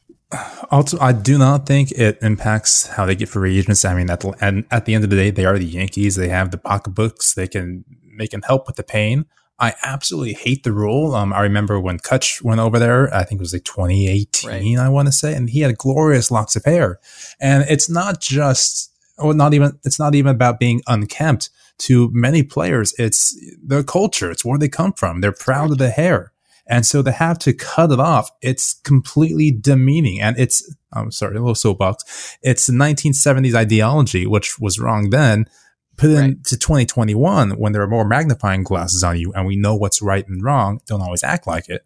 [0.71, 3.85] Also, I do not think it impacts how they get free agents.
[3.85, 6.17] I mean, at the, and at the end of the day, they are the Yankees.
[6.17, 7.35] They have the pocketbooks.
[7.35, 7.85] They can
[8.17, 9.25] they can help with the pain.
[9.61, 11.15] I absolutely hate the rule.
[11.15, 13.13] Um, I remember when Kutch went over there.
[13.15, 14.79] I think it was like 2018.
[14.79, 16.99] I want to say, and he had glorious locks of hair.
[17.41, 19.79] And it's not just, or not even.
[19.85, 21.51] It's not even about being unkempt.
[21.85, 24.31] To many players, it's their culture.
[24.31, 25.23] It's where they come from.
[25.23, 26.33] They're proud of the hair.
[26.67, 30.21] And so to have to cut it off, it's completely demeaning.
[30.21, 32.39] And it's, I'm sorry, a little soapbox.
[32.43, 35.47] It's the 1970s ideology, which was wrong then,
[36.01, 36.25] put Right.
[36.31, 40.27] into 2021 when there are more magnifying glasses on you and we know what's right
[40.27, 40.81] and wrong.
[40.87, 41.85] Don't always act like it.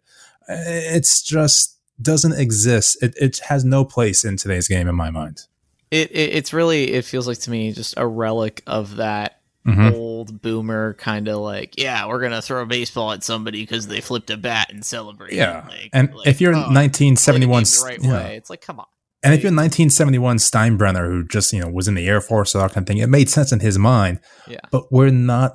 [0.48, 3.02] It's just doesn't exist.
[3.02, 5.46] It, it has no place in today's game in my mind.
[5.90, 9.94] It, it It's really, it feels like to me just a relic of that Mhm.
[9.94, 14.02] old boomer kind of like, yeah, we're to throw a baseball at somebody because they
[14.02, 15.32] flipped a bat and celebrate.
[15.32, 15.64] Yeah.
[15.66, 18.28] Like, And like, if you're oh, 1971, play the game the right yeah.
[18.28, 18.86] way, it's like, come on.
[19.24, 22.58] And if you're 1971 Steinbrenner, who just you know was in the Air Force or
[22.58, 24.20] that kind of thing, it made sense in his mind.
[24.46, 24.58] Yeah.
[24.70, 25.54] But we're not,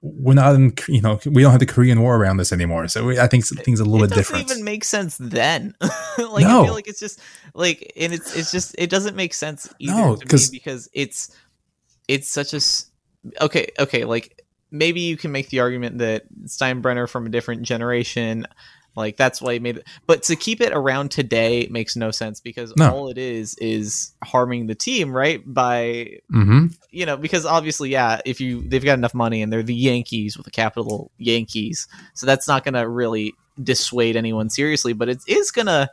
[0.00, 2.88] we're not in, you know, we don't have the Korean War around this anymore.
[2.88, 4.50] So we, I think things are a little it bit doesn't different.
[4.50, 5.74] even make sense then.
[5.80, 6.64] like I No.
[6.64, 7.20] feel like it's just
[7.54, 10.88] like, and it's it's just it doesn't make sense either No, to me 'cause- because
[10.94, 11.30] it's
[12.08, 12.60] it's such a
[13.44, 18.46] okay okay like maybe you can make the argument that Steinbrenner from a different generation
[18.98, 19.86] Like that's why he made it.
[20.06, 22.90] But to keep it around today makes no sense because No.
[22.90, 25.42] all it is is harming the team, right?
[25.46, 29.62] By hmm you know, because obviously, yeah, if you they've got enough money and they're
[29.62, 34.94] the Yankees with a capital Yankees, so that's not going to really dissuade anyone seriously.
[34.94, 35.90] But it is going to.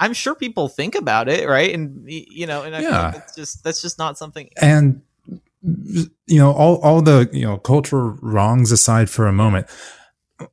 [0.00, 1.72] I'm sure people think about it, right?
[1.72, 3.10] And you know, and I Yeah.
[3.12, 4.50] like it's just that's just not something.
[4.60, 5.02] and
[5.62, 9.66] you know all all the you know cultural wrongs aside for a moment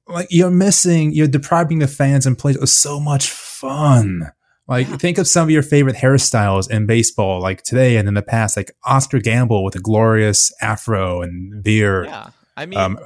[0.07, 4.31] like you're missing you're depriving the fans and players of so much fun
[4.67, 4.97] like Yeah.
[4.97, 8.57] think of some of your favorite hairstyles in baseball like today and in the past
[8.57, 12.99] like oscar gamble with a glorious afro and beard Yeah, I mean, um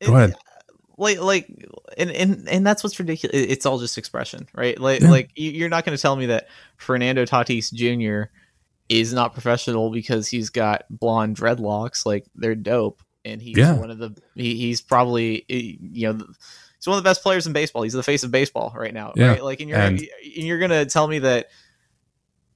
[0.00, 0.34] it- go ahead.
[0.98, 1.46] Like, like,
[1.98, 3.36] and and and that's what's ridiculous.
[3.36, 4.80] It's all just expression, right?
[4.80, 5.10] Like, Yeah.
[5.10, 8.30] like you- you're not going to tell me that Fernando Tatis Jr.
[8.88, 12.06] is not professional because he's got blonde dreadlocks.
[12.06, 13.74] Like, they're dope, and he's Yeah.
[13.74, 14.16] one of the.
[14.34, 16.24] He, he's probably eh, you know.
[16.78, 17.82] He's one of the best players in baseball.
[17.82, 19.28] He's the face of baseball right now, Yeah.
[19.32, 19.42] right?
[19.44, 20.08] Like, and you're And- and
[20.46, 21.46] you're gonna tell me that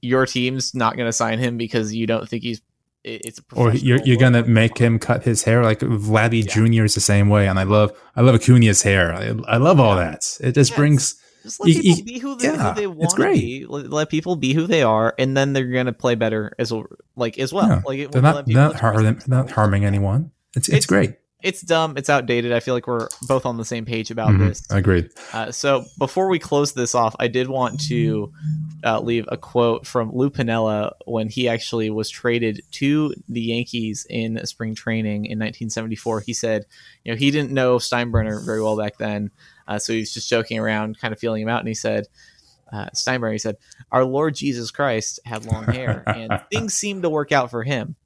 [0.01, 2.61] your team's not gonna sign him because you don't think he's
[3.03, 6.53] it's a or you're, you're gonna make him cut his hair like Vladdy Yeah.
[6.53, 6.85] Jr.
[6.85, 9.11] is the same way, and I love I love Acuna's hair.
[9.13, 10.11] I, I love all Yeah.
[10.11, 10.37] that.
[10.39, 12.85] It just Yeah, brings Just let You- people you- be who they, yeah, who they
[12.85, 13.33] it's want to great.
[13.41, 13.65] be.
[13.67, 16.85] Let, let people be who they are, and then they're gonna play better as well,
[17.15, 17.81] like as well.
[17.83, 19.27] Like it, they're not not, express har- themselves.
[19.27, 20.29] not harming anyone.
[20.55, 21.15] It's it's, It's- great.
[21.43, 21.97] It's dumb.
[21.97, 22.51] It's outdated.
[22.53, 24.61] I feel like we're both on the same page about Mhm, this.
[24.69, 25.09] Agreed.
[25.33, 28.31] Uh, so before we close this off, I did want to
[28.83, 34.05] uh, leave a quote from Lou Piniella when he actually was traded to the Yankees
[34.07, 36.19] in spring training in 1974.
[36.21, 36.67] He said,
[37.03, 39.31] you know, he didn't know Steinbrenner very well back then,
[39.67, 42.05] uh, so he was just joking around, kind of feeling him out, and he said.
[42.73, 43.57] Uh, Steinbrenner, he said,
[43.91, 47.97] "Our Lord Jesus Christ had long hair, and things seemed to work out for him."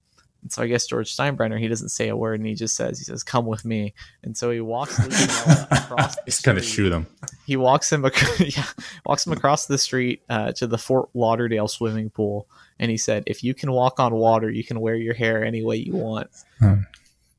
[0.46, 3.00] And so I guess George Steinbrenner, he doesn't say a word, and he just says,
[3.00, 6.56] "He says, come with me." And so he walks Lou Piniella across the Just kind
[6.60, 7.08] of street shoot him.
[7.48, 8.66] he walks him ac- yeah,
[9.08, 13.24] walks him across the street uh, to the Fort Lauderdale swimming pool, and he said,
[13.26, 16.30] "If you can walk on water, you can wear your hair any way you want."
[16.60, 16.82] Hmm.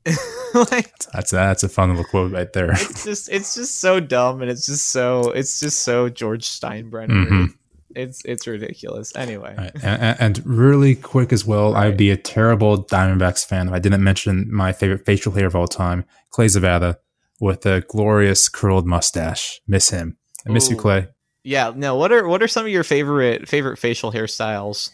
[0.53, 2.71] like That's that's a fun little quote right there.
[2.71, 7.27] it's just it's just so dumb, and it's just so it's just so George Steinbrenner.
[7.27, 7.53] Mhm.
[7.97, 9.15] It's it's ridiculous.
[9.15, 9.71] Anyway, Right.
[9.83, 11.87] And, and- really quick as well, Right.
[11.87, 15.55] I'd be a terrible Diamondbacks fan if I didn't mention my favorite facial hair of
[15.55, 16.97] all time, Clay Zavada,
[17.39, 19.59] with a glorious curled mustache.
[19.67, 20.17] Miss him.
[20.47, 21.07] I miss you, Clay.
[21.43, 21.73] yeah.
[21.75, 24.91] No, what are what are some of your favorite favorite facial hairstyles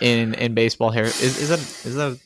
[0.00, 1.04] in in baseball hair?
[1.04, 2.18] Is is that is that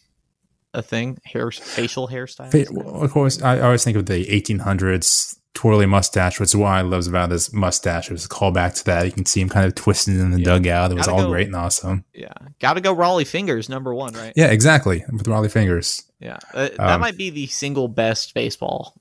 [0.74, 1.18] a thing?
[1.24, 2.50] Hair facial hairstyles?
[2.52, 6.78] Fa- well, of course, I always think of the 1800s twirly mustache, which is why
[6.78, 8.06] I love Zavada's mustache.
[8.10, 9.04] It was a callback to that.
[9.06, 10.44] You can see him kind of twisting in the Yeah.
[10.44, 10.90] dugout.
[10.90, 12.04] It was Gotta all go- great and awesome.
[12.14, 14.32] Yeah, got to go Rollie Fingers number one, right?
[14.34, 15.04] Yeah, exactly.
[15.12, 16.04] With Rollie Fingers.
[16.20, 18.94] Yeah, uh, that Um, might be the single best baseball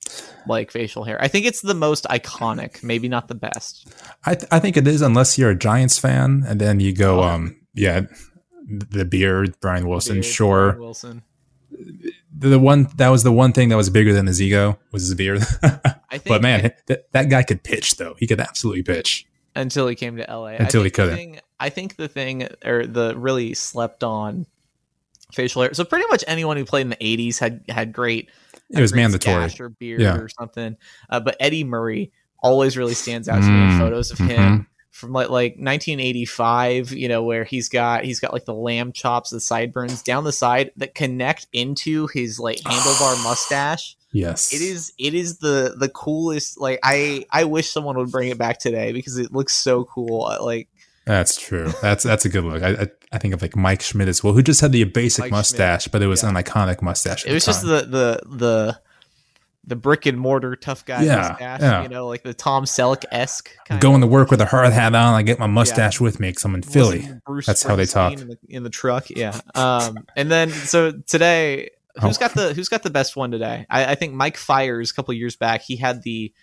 [0.47, 1.17] like facial hair.
[1.21, 3.87] I think it's the most iconic, maybe not the best.
[4.25, 7.19] I, th- I think it is, unless you're a Giants fan, and then you go,
[7.21, 7.23] Oh.
[7.23, 8.01] um, yeah,
[8.67, 10.65] the beard, Brian Wilson, Beard, sure.
[10.71, 11.21] Brian Wilson.
[12.37, 15.03] The, the one that was the one thing that was bigger than his ego was
[15.03, 15.41] his beard.
[15.63, 18.15] I think, but man, that, that guy could pitch though.
[18.17, 19.25] He could absolutely pitch.
[19.55, 21.15] until he came to LA, Until I he couldn't.
[21.15, 24.47] thing- I think the thing or the really slept on
[25.33, 25.73] facial hair.
[25.73, 28.29] So pretty much anyone who played in the '80s had had great.
[28.69, 29.49] It was mandatory.
[29.59, 30.15] or beard Yeah.
[30.17, 30.77] or something.
[31.09, 34.27] Uh, but Eddie Murray always really stands out to me in Mm, photos of mhm.
[34.27, 38.91] him from like like 1985 you know where he's got he's got like the lamb
[38.91, 44.61] chops the sideburns down the side that connect into his like handlebar mustache Yes, it
[44.61, 48.59] is it is the the coolest like i i wish someone would bring it back
[48.59, 50.67] today because it looks so cool Uh, like
[51.05, 51.71] That's true.
[51.81, 52.61] That's that's a good look.
[52.61, 55.23] I, I I think of like Mike Schmidt as well, who just had the basic
[55.23, 56.29] Mike Schmidt, mustache, but it was yeah.
[56.29, 57.25] an iconic mustache.
[57.25, 58.79] it was just the the the
[59.65, 61.83] the brick and mortar tough guy Yeah, mustache yeah.
[61.83, 65.13] you know like the tom selleck esque going to work with a hard hat on.
[65.13, 67.07] I get my mustache with me because I'm in Philly.
[67.25, 68.13] Bruce That's how they talk.
[68.19, 69.09] in the, in the truck.
[69.11, 69.39] Yeah.
[69.55, 71.69] Um, and then so today,
[72.01, 72.19] who's Oh.
[72.19, 73.65] got the who's got the best one today?
[73.69, 75.61] I, I think Mike Fiers a couple years back.
[75.61, 76.33] He had the.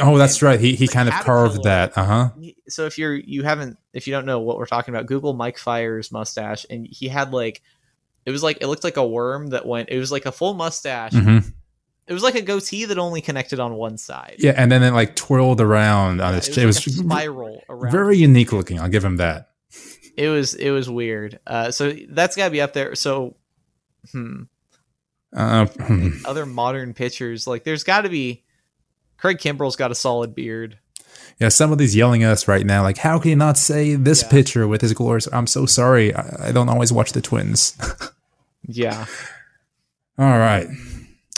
[0.00, 0.60] oh, that's right.
[0.60, 1.98] He he kind of carved that.
[1.98, 2.28] Uh huh.
[2.68, 5.58] So if you're you haven't if you don't know what we're talking about, Google Mike
[5.58, 7.62] Fiers mustache, and he had like.
[8.26, 9.88] It was like it looked like a worm that went.
[9.88, 11.14] It was like a full mustache.
[11.14, 11.38] hmm
[12.10, 14.34] It was like a goatee that only connected on one side.
[14.38, 16.48] Yeah, and then it like twirled around on Yeah, his.
[16.48, 17.92] it It was, like a spiral around.
[17.92, 18.80] very unique looking.
[18.80, 19.50] I'll give him that.
[20.16, 21.38] it was it was weird.
[21.46, 22.94] Uh, so that's got to be up there.
[22.96, 23.36] So,
[24.12, 24.42] hmm.
[25.32, 25.66] Uh,
[26.24, 27.46] other modern pitchers.
[27.46, 28.42] Like there's got to be
[29.16, 30.78] Craig Kimbrel's got a solid beard.
[31.38, 32.82] yeah, somebody's yelling at us right now.
[32.82, 34.28] Like, how can you not say this Yeah.
[34.30, 35.28] pitcher with his glorious?
[35.32, 36.12] I'm so sorry.
[36.12, 37.76] I, I don't always watch the Twins.
[38.72, 39.06] Yeah.
[40.18, 40.68] All right.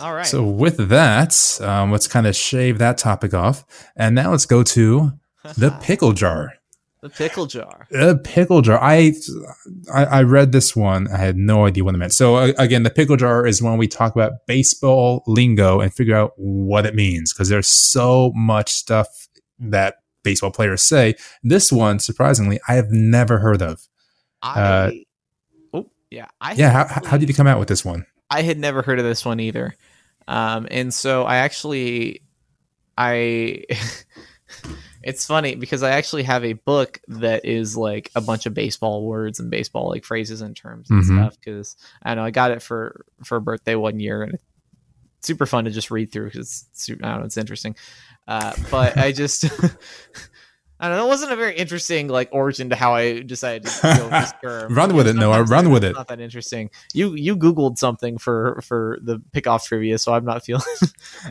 [0.00, 0.26] All right.
[0.26, 3.64] So with that, um, let's kind of shave that topic off,
[3.96, 5.12] and now let's go to
[5.56, 6.54] the pickle jar.
[7.02, 7.86] the pickle jar.
[7.90, 8.78] The pickle jar.
[8.82, 9.12] I,
[9.92, 11.08] I I read this one.
[11.12, 12.12] I had no idea what it meant.
[12.14, 16.16] So uh, again, the pickle jar is when we talk about baseball lingo and figure
[16.16, 19.28] out what it means because there's so much stuff
[19.58, 21.14] that baseball players say.
[21.42, 23.86] This one, surprisingly, I have never heard of.
[24.40, 24.60] I.
[24.60, 24.90] Uh,
[25.74, 26.28] oh yeah.
[26.40, 28.06] I Yeah, how, how did you come out with this one?
[28.32, 29.74] I had never heard of this one either.
[30.26, 32.22] Um, and so I actually,
[32.96, 33.64] I,
[35.02, 39.04] it's funny because I actually have a book that is like a bunch of baseball
[39.04, 41.06] words and baseball like phrases and terms and Mhm.
[41.18, 41.36] stuff.
[41.44, 44.44] Cause I don't know I got it for, for a birthday one year and it's
[45.22, 47.76] super fun to just read through because it's super, I don't know, it's interesting.
[48.28, 49.44] Uh, but I just,
[50.82, 54.00] I don't know, it wasn't a very interesting like origin to how I decided to
[54.02, 54.74] with this term.
[54.74, 55.44] Run with it, Noah.
[55.44, 55.94] Run with it.
[55.94, 56.70] Not that interesting.
[56.92, 60.64] You you googled something for for the pickoff trivia, so I'm not feeling.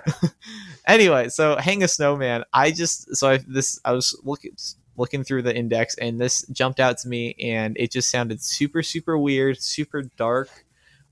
[0.88, 2.46] anyway, so hang a snowman.
[2.54, 4.56] I just so I this I was looking
[4.96, 8.82] looking through the index and this jumped out to me and it just sounded super
[8.82, 10.48] super weird, super dark.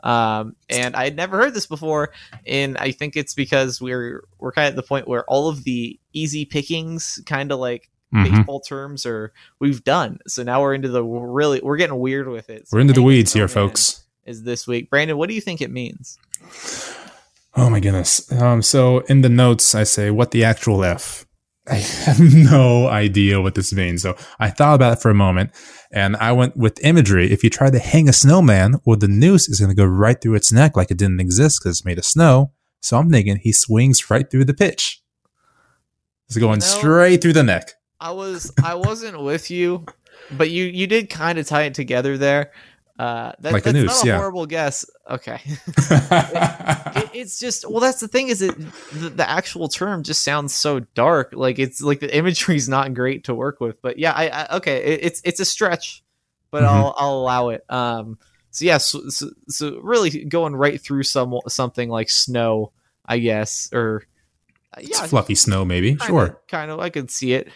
[0.02, 2.13] Um, and I had never heard this before,
[2.47, 5.65] and I think it's because we're we're kind of at the point where all of
[5.65, 8.23] the easy pickings, kind of like Mhm.
[8.37, 10.19] baseball terms, or we've done.
[10.27, 12.67] So now we're into the really we're getting weird with it.
[12.67, 14.03] So We're into the weeds here, folks.
[14.25, 15.17] Is this week, Brandon?
[15.17, 16.17] What do you think it means?
[17.55, 18.31] Oh my goodness.
[18.31, 21.25] Um, so in the notes, I say, what the actual F?
[21.67, 24.01] I have no idea what this means.
[24.01, 25.51] So I thought about it for a moment
[25.91, 27.31] and I went with imagery.
[27.31, 30.19] If you try to hang a snowman, well, the noose is going to go right
[30.19, 32.53] through its neck like it didn't exist because it's made of snow.
[32.81, 35.01] So I'm thinking he swings right through the pitch.
[36.27, 36.65] It's going No.
[36.65, 37.73] straight through the neck.
[37.99, 39.85] I was I wasn't with you,
[40.31, 42.51] but you you did kind of tie it together there.
[42.97, 44.17] Uh, that, Like a that's not a yeah.
[44.17, 44.85] horrible guess.
[45.09, 45.39] Okay.
[45.91, 48.55] it, it's just well that's the thing is it
[48.91, 52.93] the, the actual term just sounds so dark like it's like the imagery is not
[52.93, 56.03] great to work with but yeah i, I okay it, it's it's a stretch
[56.51, 56.67] but Mhm.
[56.67, 58.17] i'll i'll allow it um
[58.51, 62.71] so yeah so, so, so really going right through some something like snow
[63.05, 64.03] i guess or
[64.75, 65.89] uh, it's yeah fluffy snow, maybe.
[65.91, 66.39] kinda, Sure.
[66.47, 67.49] kind of i could see it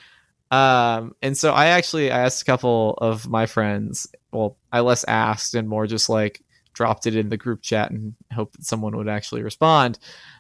[0.54, 5.04] um and so i actually i asked a couple of my friends well i less
[5.06, 8.96] asked and more just like dropped it in the group chat and hoped that someone
[8.96, 9.98] would actually respond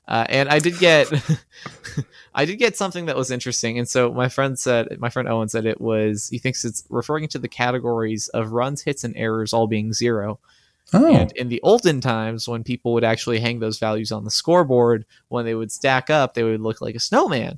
[0.08, 1.12] uh, and i did get
[2.36, 5.47] i did get something that was interesting and so my friend said my friend owen
[5.47, 9.54] said it was he thinks it's referring to the categories of runs hits and errors
[9.54, 10.39] all being zero
[10.91, 14.30] Oh, and in the olden times, when people would actually hang those values on the
[14.30, 17.58] scoreboard, when they would stack up, they would look like a snowman.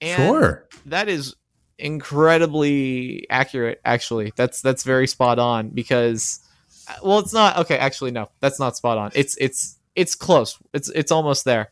[0.00, 0.66] And sure.
[0.86, 1.36] that is
[1.78, 3.80] incredibly accurate.
[3.84, 6.40] Actually, that's that's very spot on because,
[6.88, 7.78] uh, well, it's not okay.
[7.78, 9.10] Actually, no, that's not spot on.
[9.14, 10.58] It's it's it's close.
[10.72, 11.70] It's it's almost there.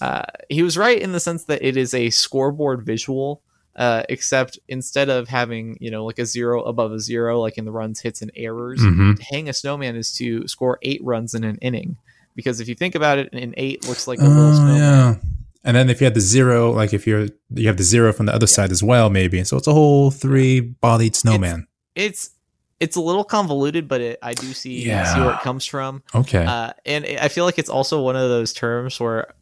[0.00, 3.42] Uh, he was right in the sense that it is a scoreboard visual.
[3.76, 7.64] Uh, except instead of having you know like a zero above a zero like in
[7.64, 11.34] the runs hits and errors hmm to hang a snowman is to score eight runs
[11.34, 11.96] in an inning.
[12.34, 14.76] Because if you think about it, an eight looks like a little Oh, snowman.
[14.76, 15.14] yeah.
[15.62, 18.26] And then if you had the zero, like if you're you have the zero from
[18.26, 19.44] the other side as well, maybe.
[19.44, 21.66] So it's a whole three-bodied snowman.
[21.94, 22.30] It's
[22.78, 25.14] it's a little convoluted, but it, I do see yeah.
[25.14, 26.02] see where it comes from.
[26.14, 26.44] okay.
[26.46, 29.34] Uh, and I feel like it's also one of those terms where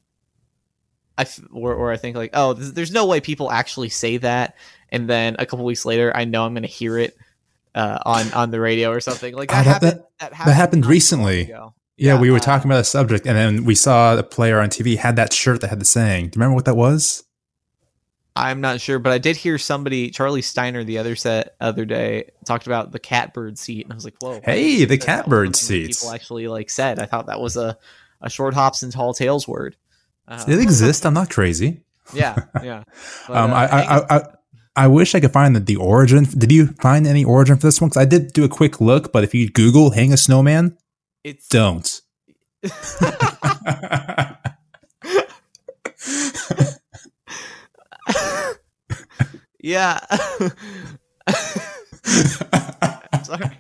[1.17, 4.17] I f- where, where I think like, oh, th- there's no way people actually say
[4.17, 4.57] that,
[4.89, 7.17] and then a couple weeks later, I know I'm going to hear it
[7.77, 9.61] uh, on on the radio or something like that.
[9.61, 11.41] Ah, that- happened, that, happened, happened not too recently.
[11.43, 11.75] ago.
[11.99, 14.97] Yeah, we were talking about a subject, and then we saw a player on TV
[14.97, 16.27] had that shirt that had the saying.
[16.27, 17.25] Do you remember what that was?
[18.37, 22.31] I'm not sure, but I did hear somebody, Charlie Steiner, the other set other day,
[22.45, 25.05] talked about the catbird seat, and I was like, "Whoa!" Hey, the that- that was
[25.05, 26.01] catbird seats.
[26.01, 27.01] People actually like said.
[27.01, 27.77] I thought that was a
[28.21, 29.77] a short hops and tall tales word.
[30.29, 31.05] Uh, It exists.
[31.05, 31.83] I'm not crazy.
[32.15, 32.85] yeah, yeah.
[33.29, 34.23] But, um, uh, I, I, I, I,
[34.77, 36.25] I wish I could find the, the origin.
[36.25, 37.91] Did you find any origin for this one?
[37.91, 40.77] Because I did do a quick look, but if you Google "hang a snowman,"
[41.29, 42.01] it's don't.
[49.61, 49.99] yeah.
[53.23, 53.51] Sorry.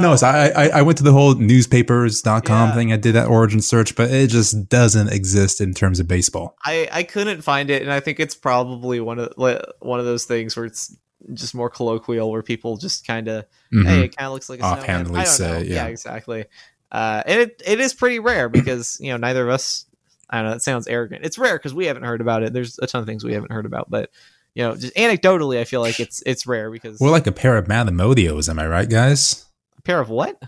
[0.00, 2.74] No, so I, I I went to the whole newspapers.com Yeah.
[2.74, 2.92] thing.
[2.92, 6.56] I did that origin search, but it just doesn't exist in terms of baseball.
[6.64, 10.24] I I couldn't find it, and I think it's probably one of one of those
[10.24, 10.94] things where it's
[11.34, 13.86] just more colloquial, where people just kind of Mhm.
[13.86, 14.64] hey, it kind of looks like a.
[14.64, 15.58] Offhandedly I don't say, know.
[15.58, 15.86] yeah.
[15.86, 16.44] exactly.
[16.90, 19.84] Uh, and it it is pretty rare because you know neither of us.
[20.30, 20.56] I don't know.
[20.56, 21.24] It sounds arrogant.
[21.24, 22.52] It's rare because we haven't heard about it.
[22.52, 24.10] There's a ton of things we haven't heard about, but
[24.54, 27.56] you know, just anecdotally, I feel like it's it's rare because We're like a pair
[27.56, 29.46] of Mathemodios, am I right, guys?
[29.78, 30.42] a pair of what?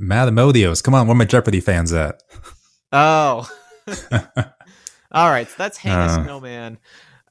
[0.00, 0.82] Mathemodios.
[0.82, 2.22] Come on, where my Jeopardy fans at?
[2.92, 3.48] Oh.
[5.12, 6.24] All right, so that's Hang a Uh.
[6.24, 6.78] Snowman.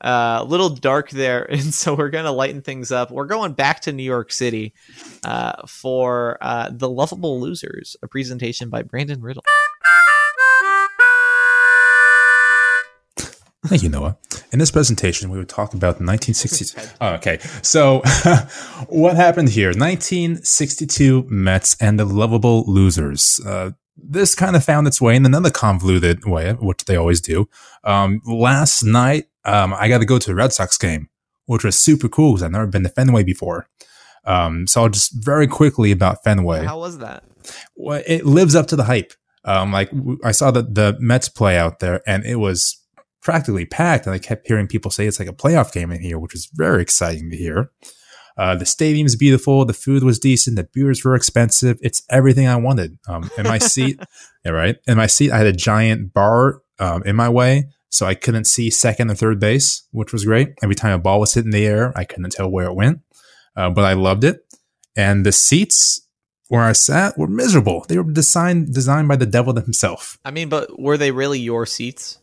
[0.04, 3.12] Uh, a little dark there, and so we're gonna lighten things up.
[3.12, 4.74] We're going back to New York City
[5.24, 9.44] uh, for uh, the Lovable Losers, a presentation by Brandon Riddle.
[13.66, 14.18] Thank you, Noah.
[14.52, 16.90] In this presentation, we would talk about the 1962.
[17.02, 18.00] Oh, okay, so
[18.88, 19.70] what happened here?
[19.70, 23.40] 1962 Mets and the lovable losers.
[23.46, 27.48] Uh, this kind of found its way in another convoluted way, which they always do.
[27.84, 31.10] Um, last night, um, I got to go to a Red Sox game,
[31.46, 33.68] which was super cool because I've never been to Fenway before.
[34.26, 37.24] Um, so I'll just very quickly about Fenway How was that?
[37.76, 39.14] well, it lives up to the hype.
[39.44, 39.92] Um, like
[40.24, 42.82] I saw the the Mets play out there, and it was
[43.22, 44.06] practically packed.
[44.06, 46.50] And I kept hearing people say it's like a playoff game in here, which is
[46.54, 47.72] very exciting to hear.
[48.38, 49.66] Uh, the stadium's beautiful.
[49.66, 50.56] The food was decent.
[50.56, 51.78] The beers were expensive.
[51.82, 52.98] It's everything I wanted.
[53.08, 54.00] Um, in my seat,
[54.44, 54.78] yeah, right.
[54.88, 58.46] In my seat, I had a giant bar um, in my way, so I couldn't
[58.46, 60.56] see second or third base, which was great.
[60.64, 63.02] Every time a ball was hit in the air, I couldn't tell where it went,
[63.56, 64.42] uh, but I loved it.
[64.96, 66.02] And the seats
[66.48, 67.86] where I sat were miserable.
[67.88, 70.18] They were designed designed by the devil himself.
[70.26, 72.18] I mean, but were they really your seats?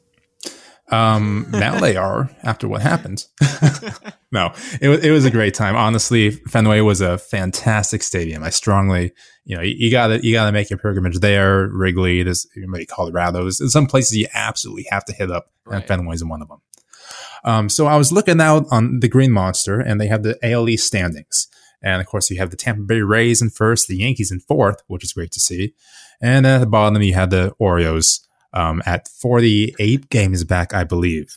[0.91, 3.25] Um, now they are after what happened.
[4.33, 5.77] no, it was it was a great time.
[5.77, 8.43] Honestly, Fenway was a fantastic stadium.
[8.43, 9.13] I strongly,
[9.45, 11.69] you know, you, you gotta you gotta make your pilgrimage there.
[11.69, 13.43] Wrigley, there's maybe Colorado.
[13.43, 15.77] There's, there's some places you absolutely have to hit up, Right.
[15.79, 16.61] and Fenway's one of them.
[17.45, 20.69] Um, so I was looking out on the Green Monster, and they have the AL
[20.69, 21.49] East standings.
[21.83, 24.83] And of course, you have the Tampa Bay Rays in first, the Yankees in fourth,
[24.87, 25.73] which is great to see.
[26.21, 31.37] And at the bottom, you had the Orioles um, at 48 games back, I believe.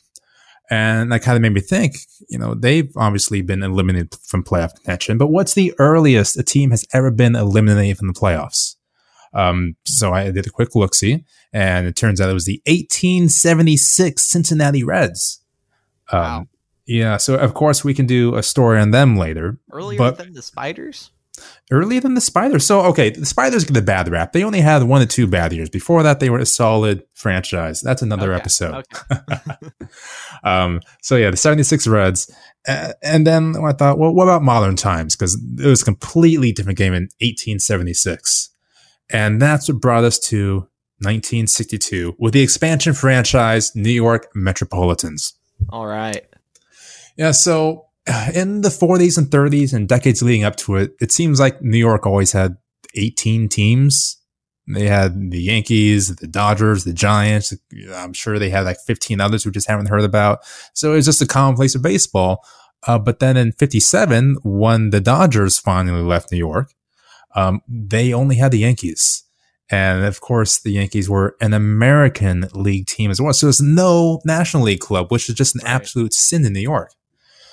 [0.69, 1.97] And that kind of made me think,
[2.29, 6.71] you know, they've obviously been eliminated from playoff contention, but what's the earliest a team
[6.71, 8.75] has ever been eliminated from the playoffs?
[9.33, 12.61] Um, so I did a quick look see, and it turns out it was the
[12.67, 15.41] 1876 Cincinnati Reds.
[16.11, 16.47] Um, Wow.
[16.85, 19.57] Yeah, so of course we can do a story on them later.
[19.71, 21.11] Earlier But- than the Spiders?
[21.71, 22.65] Earlier than the Spiders.
[22.65, 24.33] So, okay, the Spiders get the bad rap.
[24.33, 25.69] They only had one or two bad years.
[25.69, 27.81] Before that, they were a solid franchise.
[27.81, 28.85] That's another Okay, episode.
[29.11, 29.55] okay.
[30.43, 32.29] Um, so, yeah, the 76 Reds.
[32.67, 35.15] Uh, and then I thought, well, what about modern times?
[35.15, 38.49] Because it was a completely different game in 1876.
[39.09, 40.67] And that's what brought us to
[40.99, 45.33] 1962 with the expansion franchise, New York Metropolitans.
[45.69, 46.25] All right.
[47.17, 47.85] Yeah, so
[48.33, 51.77] in the 40s and 30s and decades leading up to it, it seems like New
[51.77, 52.57] York always had
[52.95, 54.19] 18 teams.
[54.67, 57.53] They had the Yankees, the Dodgers, the Giants.
[57.93, 60.39] I'm sure they had like 15 others we just haven't heard about.
[60.73, 62.45] So it was just a commonplace of baseball.
[62.87, 66.73] Uh, but then in 57, when the Dodgers finally left New York,
[67.35, 69.23] um, they only had the Yankees.
[69.69, 73.33] And of course, the Yankees were an American League team as well.
[73.33, 75.73] So there's no National League club, which is just an Right.
[75.73, 76.91] absolute sin in New York.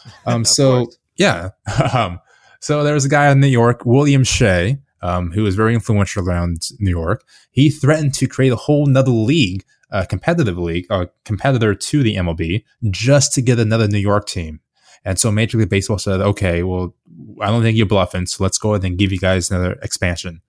[0.26, 0.98] Um, so course.
[1.16, 1.50] yeah,
[1.92, 2.20] um,
[2.60, 6.26] so there was a guy in New York, William Shea, um, who was very influential
[6.26, 7.24] around New York.
[7.50, 12.16] He threatened to create a whole nother league, a competitive league, a competitor to the
[12.16, 14.60] MLB, just to get another New York team.
[15.04, 16.94] And so Major League Baseball said, okay, well,
[17.40, 20.42] I don't think you're bluffing, so let's go ahead and give you guys another expansion.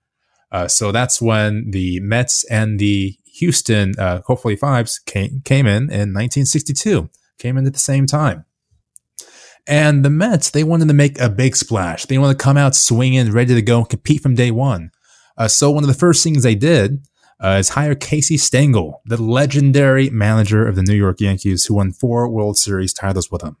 [0.50, 5.84] Uh, so that's when the Mets and the Houston uh, Colt 45s came, came in
[5.84, 8.44] in 1962, came in at the same time.
[9.66, 12.06] And the Mets, they wanted to make a big splash.
[12.06, 14.90] They wanted to come out swinging, ready to go, and compete from day one.
[15.36, 17.06] Uh, so one of the first things they did
[17.42, 21.92] uh, is hire Casey Stengel, the legendary manager of the New York Yankees, who won
[21.92, 23.56] four World Series titles with them.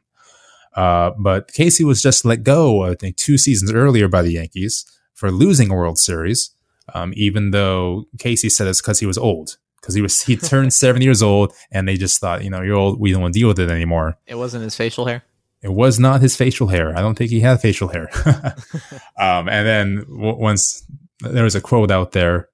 [0.74, 4.84] Uh, but Casey was just let go, I think, two seasons earlier by the Yankees
[5.14, 6.50] for losing a World Series.
[6.94, 10.72] Um, even though Casey said it's because he was old, because he was he turned
[10.72, 13.40] seven years old, and they just thought, you know, you're old, we don't want to
[13.40, 14.18] deal with it anymore.
[14.26, 15.22] It wasn't his facial hair.
[15.62, 16.96] It was not his facial hair.
[16.96, 18.08] I don't think he had facial hair.
[19.18, 20.84] um, and then w- once
[21.20, 22.48] there was a quote out there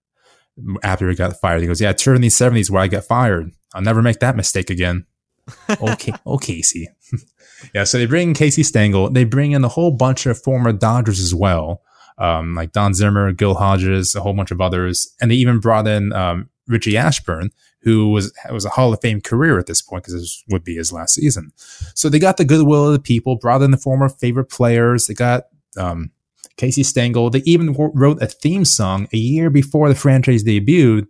[0.83, 3.51] after he got fired, he goes, "Yeah, turn in the seventies where I got fired.
[3.75, 5.07] I'll never make that mistake again."
[5.81, 6.89] okay, oh Casey.
[7.75, 9.11] yeah, so they bring Casey Stengel.
[9.11, 11.81] They bring in a whole bunch of former Dodgers as well,
[12.19, 15.87] um, like Don Zimmer, Gil Hodges, a whole bunch of others, and they even brought
[15.87, 17.51] in um, Richie Ashburn,
[17.89, 20.77] who was was a Hall of Fame career at this point because this would be
[20.77, 21.53] his last season.
[21.95, 25.07] So they got the goodwill of the people, brought in the former favorite players.
[25.07, 25.45] They got
[25.77, 26.11] um,
[26.57, 27.31] Casey Stengel.
[27.31, 31.07] They even wrote a theme song a year before the franchise debuted.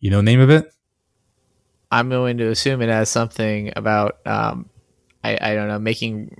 [0.00, 0.72] You know, the name of it?
[1.90, 4.68] I'm going to assume it has something about um,
[5.22, 6.34] I, I don't know making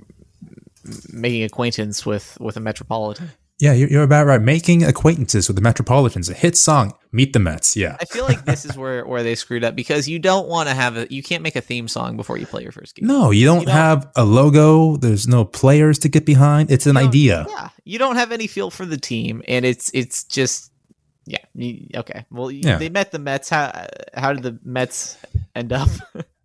[1.11, 3.31] making acquaintance with with a metropolitan.
[3.57, 4.41] Yeah, you're, you're about right.
[4.41, 7.77] Making acquaintances with the Metropolitans, a hit song, Meet the Mets.
[7.77, 7.95] Yeah.
[8.01, 10.75] I feel like this is where where they screwed up because you don't want to
[10.75, 13.07] have a you can't make a theme song before you play your first game.
[13.07, 14.97] No, you don't, You don't- have a logo.
[14.97, 16.69] There's no players to get behind.
[16.69, 17.45] It's an idea.
[17.49, 20.71] Yeah, you don't have any feel for the team, and it's it's just
[21.25, 21.39] yeah.
[21.95, 22.77] okay, well, Yeah.
[22.77, 23.47] they met the Mets.
[23.49, 25.17] How how did the Mets
[25.55, 25.87] end up?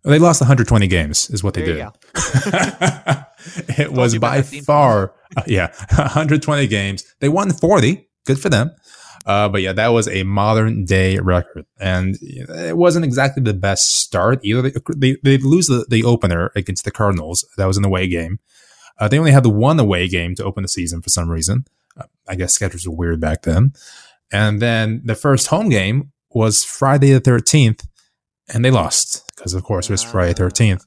[0.03, 3.17] They lost 120 games, is what they there did.
[3.77, 7.03] it was by far, uh, yeah, 120 games.
[7.19, 8.07] They won 40.
[8.25, 8.71] Good for them.
[9.25, 13.99] Uh, but yeah, that was a modern day record, and it wasn't exactly the best
[13.99, 14.63] start either.
[14.63, 17.47] They they, they lose the, the opener against the Cardinals.
[17.57, 18.39] That was an away game.
[18.99, 21.65] Uh, they only had the one away game to open the season for some reason.
[21.95, 23.73] Uh, I guess schedules were weird back then.
[24.31, 27.85] And then the first home game was Friday the 13th,
[28.53, 30.85] and they lost because, of course, it was Friday the 13th.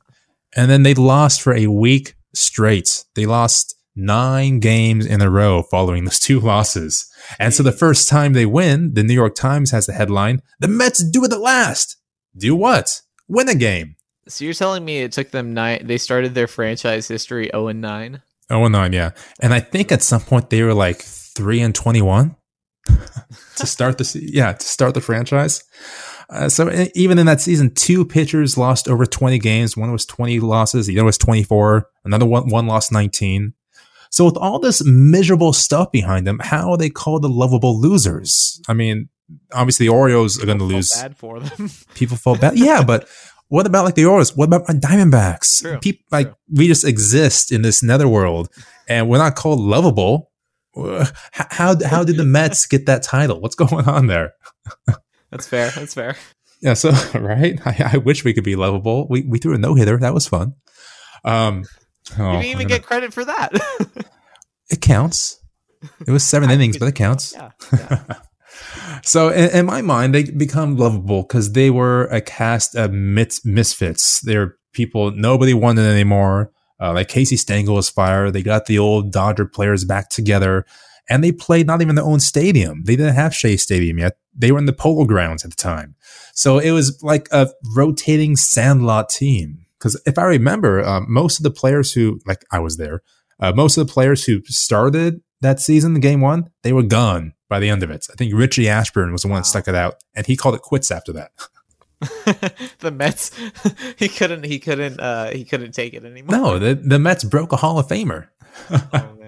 [0.56, 3.04] And then they lost for a week straight.
[3.14, 7.06] They lost nine games in a row following those two losses.
[7.38, 10.68] And so the first time they win, the New York Times has the headline, The
[10.68, 11.96] Mets do it at last.
[12.36, 13.00] Do what?
[13.28, 13.96] Win a game.
[14.26, 15.86] So you're telling me it took them nine?
[15.86, 18.22] They started their franchise history zero and nine.
[18.50, 19.12] Oh, and 9, yeah.
[19.40, 22.36] And I think at some point they were like 3 and 21
[23.56, 25.64] to start the yeah, to start the franchise.
[26.30, 29.76] Uh, so even in that season, two pitchers lost over 20 games.
[29.76, 31.88] One was 20 losses, the other was 24.
[32.04, 33.54] Another one, one lost 19.
[34.10, 38.60] So with all this miserable stuff behind them, how are they called the lovable losers?
[38.68, 39.08] I mean,
[39.52, 40.92] obviously the Orioles are going to lose.
[40.92, 41.70] bad for them.
[41.94, 42.56] People felt bad.
[42.56, 43.08] Yeah, but
[43.48, 44.36] what about like the Orioles?
[44.36, 45.62] What about my Diamondbacks?
[45.62, 46.36] True, People like true.
[46.54, 48.48] we just exist in this netherworld,
[48.88, 50.30] and we're not called lovable.
[51.32, 53.40] How how did the Mets get that title?
[53.40, 54.32] What's going on there?
[55.34, 55.70] That's fair.
[55.70, 56.16] That's fair.
[56.60, 59.08] Yeah, so right, I, I wish we could be lovable.
[59.08, 59.98] We we threw a no hitter.
[59.98, 60.54] That was fun.
[61.24, 61.64] Um,
[62.16, 63.50] oh, you didn't even I'm get credit for that.
[64.70, 65.40] it counts.
[66.06, 67.34] It was seven innings, but it counts.
[67.34, 67.50] yeah.
[67.72, 68.04] yeah.
[69.02, 73.44] So in, in my mind, they become lovable because they were a cast of mis-
[73.44, 74.20] misfits.
[74.20, 76.52] They're people nobody wanted anymore.
[76.80, 78.32] Uh, like Casey Stengel was fired.
[78.32, 80.64] They got the old Dodger players back together,
[81.08, 82.82] and they played not even their own stadium.
[82.84, 84.16] They didn't have Shea Stadium yet.
[84.34, 85.94] They were in the Polo Grounds at the time,
[86.34, 89.66] so it was like a rotating Sandlot team.
[89.78, 93.02] Because if I remember, um, most of the players who like I was there,
[93.40, 97.34] uh, most of the players who started that season, the game one, they were gone
[97.48, 98.06] by the end of it.
[98.10, 100.62] I think Richie Ashburn was the one that stuck it out, and he called it
[100.62, 101.32] quits after that.
[102.80, 103.30] the Mets.
[103.96, 104.44] he couldn't.
[104.44, 105.00] He couldn't.
[105.00, 106.36] Uh, he couldn't take it anymore.
[106.36, 108.28] No, the the Mets broke a Hall of Famer.
[108.70, 109.23] Oh.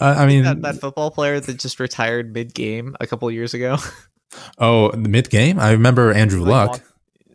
[0.00, 3.52] Uh, I mean, that, that football player that just retired mid game a couple years
[3.54, 3.76] ago.
[4.58, 5.58] oh, the mid game.
[5.58, 6.68] I remember Andrew Like, Luck.
[6.70, 6.82] walked-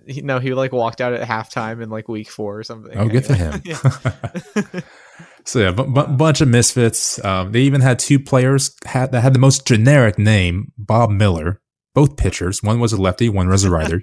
[0.06, 2.98] he, no, he like walked out at halftime in like week four or something.
[2.98, 3.62] Oh, good for him.
[5.46, 7.24] So yeah, bu- bunch of misfits.
[7.24, 11.62] Um, they even had two players had, that had the most generic name, Bob Miller.
[11.94, 12.64] Both pitchers.
[12.64, 14.02] One was a lefty, one was a righter.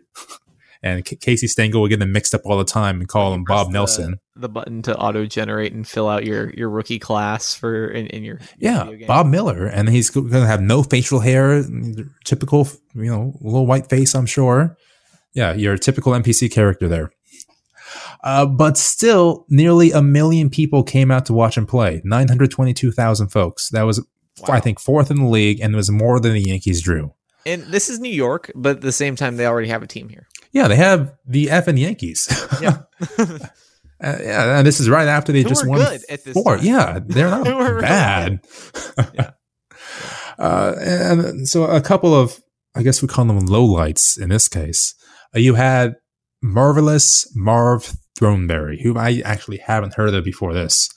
[0.83, 3.45] And C- Casey Stengel would get them mixed up all the time and call him
[3.45, 4.21] Press Bob the- Nelson.
[4.37, 8.23] The button to auto generate and fill out your your rookie class for in, in
[8.25, 9.07] your Yeah, video game.
[9.07, 11.63] Bob Miller, and he's going to have no facial hair,
[12.25, 14.77] typical, you know, little white face, I'm sure.
[15.35, 17.11] Yeah, your typical NPC character there.
[18.23, 22.01] Uh, but still, nearly a million people came out to watch him play.
[22.05, 23.69] 922,000 folks.
[23.71, 24.05] That was,
[24.49, 24.55] Wow.
[24.55, 27.13] I think, fourth in the league, and it was more than the Yankees drew.
[27.45, 30.09] And this is New York, but at the same time, they already have a team
[30.09, 30.29] here.
[30.53, 32.29] Yeah, they have the F and Yankees.
[32.61, 32.79] Yeah.
[34.03, 36.57] Uh, yeah, and this is right after they Who just won good at this four.
[36.57, 36.65] time.
[36.65, 38.41] Yeah, they're not really bad.
[39.15, 39.31] Yeah.
[40.39, 42.41] uh, and so a couple of,
[42.75, 44.95] I guess we call them lowlights in this case.
[45.37, 45.97] Uh, you had
[46.43, 50.89] marvelous Marv Throneberry, who I actually haven't heard of before this.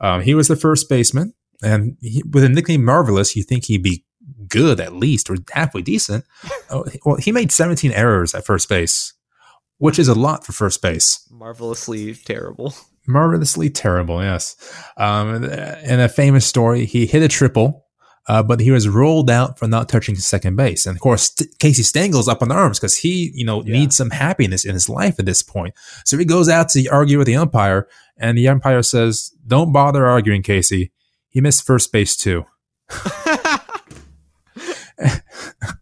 [0.00, 1.34] Um, he was the first baseman,
[1.64, 4.04] and he, with a nickname Marvelous, you think he'd be
[4.48, 6.24] good at least or halfway decent.
[6.70, 9.14] oh, well, he made 17 errors at first base,
[9.78, 11.26] which is a lot for first base.
[11.30, 12.74] Marvelously terrible.
[13.06, 14.54] Marvelously terrible, yes.
[14.96, 17.86] Um, in a famous story, he hit a triple,
[18.28, 20.86] uh, but he was rolled out for not touching second base.
[20.86, 23.72] And of course, St- Casey Stengel's up in arms because he, you know, Yeah.
[23.72, 25.74] needs some happiness in his life at this point.
[26.04, 30.06] So he goes out to argue with the umpire, and the umpire says, "Don't bother
[30.06, 30.92] arguing, Casey.
[31.28, 32.44] He missed first base too."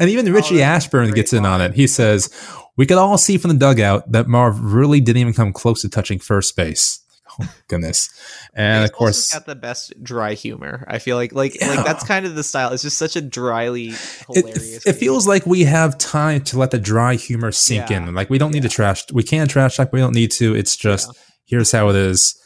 [0.00, 1.72] And even oh, Richie Oh, Ashburn gets in on it.
[1.74, 2.30] He says,
[2.76, 5.88] "We could all see from the dugout that Marv really didn't even come close to
[5.88, 7.00] touching first base."
[7.40, 8.08] Oh goodness!
[8.54, 10.84] And He's of course, got the best dry humor.
[10.88, 11.68] I feel like like Yeah.
[11.74, 12.72] like that's kind of the style.
[12.72, 13.92] It's just such a dryly
[14.26, 14.84] hilarious.
[14.84, 18.08] it feels like we have time to let the dry humor sink Yeah.
[18.08, 18.14] in.
[18.14, 19.04] Like we don't need to trash.
[19.12, 19.92] We can trash talk.
[19.92, 20.56] We don't need to.
[20.56, 22.36] It's just here's how it is.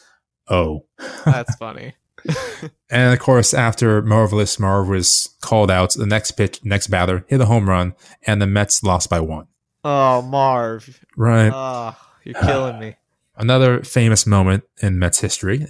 [0.47, 0.85] Oh,
[1.25, 1.95] that's funny.
[2.89, 7.41] and of course, after Marvelous Marv was called out, the next pitch, next batter hit
[7.41, 7.93] a home run,
[8.25, 9.47] and the Mets lost by one.
[9.83, 11.03] Oh, Marv.
[11.17, 11.51] Right.
[11.53, 12.95] Oh, you're killing me.
[13.35, 15.65] Another famous moment in Mets history.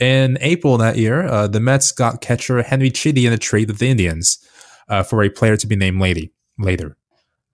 [0.00, 3.78] In April that year, uh, the Mets got catcher Henry Chiti in a trade with
[3.78, 4.44] the Indians
[4.88, 6.96] uh, for a player to be named Lady later.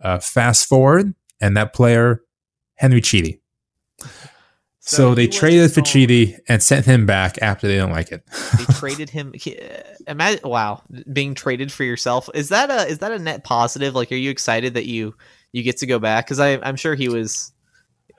[0.01, 2.23] Uh, fast forward, and that player,
[2.77, 3.41] Henry Chiti.
[4.83, 5.83] So, they traded for
[6.49, 8.25] and sent him back after they didn't like it.
[8.57, 9.33] They traded him.
[9.35, 9.61] he-
[10.09, 12.31] Imagine, wow, being traded for yourself.
[12.35, 13.95] Is that a is that a net positive?
[13.95, 15.15] Like, are you excited that you
[15.53, 16.27] you get to go back?
[16.27, 17.53] Because I'm sure he was.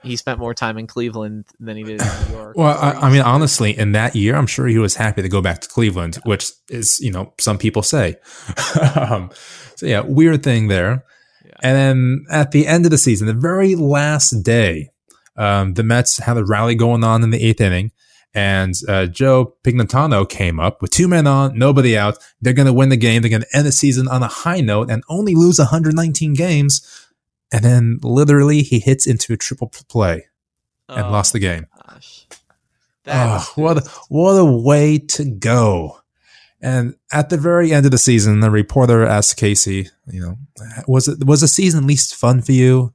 [0.04, 2.56] He spent more time in Cleveland than he did in New York.
[2.56, 5.40] Well, I, I mean, honestly, in that year, I'm sure he was happy to go
[5.40, 8.16] back to Cleveland, which is, you know, some people say.
[8.96, 9.30] um,
[9.76, 11.04] so yeah, weird thing there.
[11.44, 11.52] Yeah.
[11.62, 14.90] And then at the end of the season, the very last day,
[15.42, 17.90] um, the Mets had a rally going on in the eighth inning,
[18.34, 22.16] and uh, Joe Pignatano came up with two men on, nobody out.
[22.40, 23.22] They're going to win the game.
[23.22, 27.08] They're going to end the season on a high note and only lose 119 games.
[27.52, 30.26] And then literally, he hits into a triple play
[30.88, 31.66] and Oh, lost the game.
[31.86, 32.26] Gosh,
[33.06, 35.98] Oh, what a, what a way to go.
[36.60, 40.38] And at the very end of the season, the reporter asked Casey, you know,
[40.86, 42.94] was it was the season least fun for you?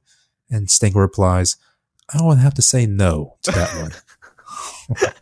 [0.50, 1.56] And Stengel replies,
[2.12, 3.92] I would have to say no to that one.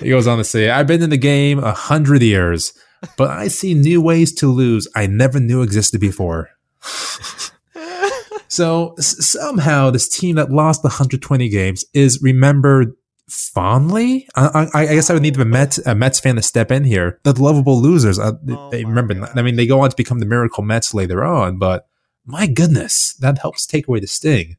[0.00, 2.72] he goes on to say, I've been in the game a hundred years,
[3.16, 6.50] but I see new ways to lose I never knew existed before.
[8.48, 12.92] So s- somehow this team that lost 120 games is remembered
[13.30, 14.28] fondly.
[14.36, 16.84] I, I, I guess I would need a Mets, a Mets fan to step in
[16.84, 17.18] here.
[17.22, 19.14] The lovable losers, uh, Oh they remember.
[19.14, 19.30] gosh.
[19.34, 21.88] I mean, they go on to become the Miracle Mets later on, but
[22.26, 24.58] my goodness, that helps take away the sting.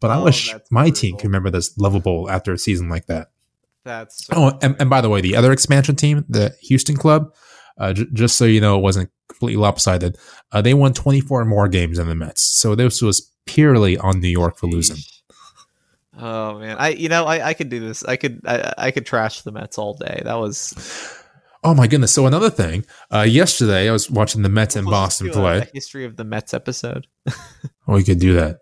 [0.00, 1.00] But I Oh, wish my brutal.
[1.00, 3.28] team could remember this lovable after a season like that.
[3.84, 7.32] That's so Oh, and, and by the way, the other expansion team, the Houston Club,
[7.78, 10.16] uh, j- just so you know, it wasn't completely lopsided.
[10.52, 14.28] Uh, they won 24 more games than the Mets, so this was purely on New
[14.28, 14.98] York for losing.
[16.18, 18.04] Oh man, I you know I, I could do this.
[18.04, 20.20] I could I, I could trash the Mets all day.
[20.24, 20.74] That was
[21.62, 22.12] Oh my goodness!
[22.12, 22.84] So another thing,
[23.14, 25.58] uh, yesterday I was watching the Mets in Boston play.
[25.58, 27.06] a history of the Mets episode.
[27.88, 28.60] Oh, we could do that.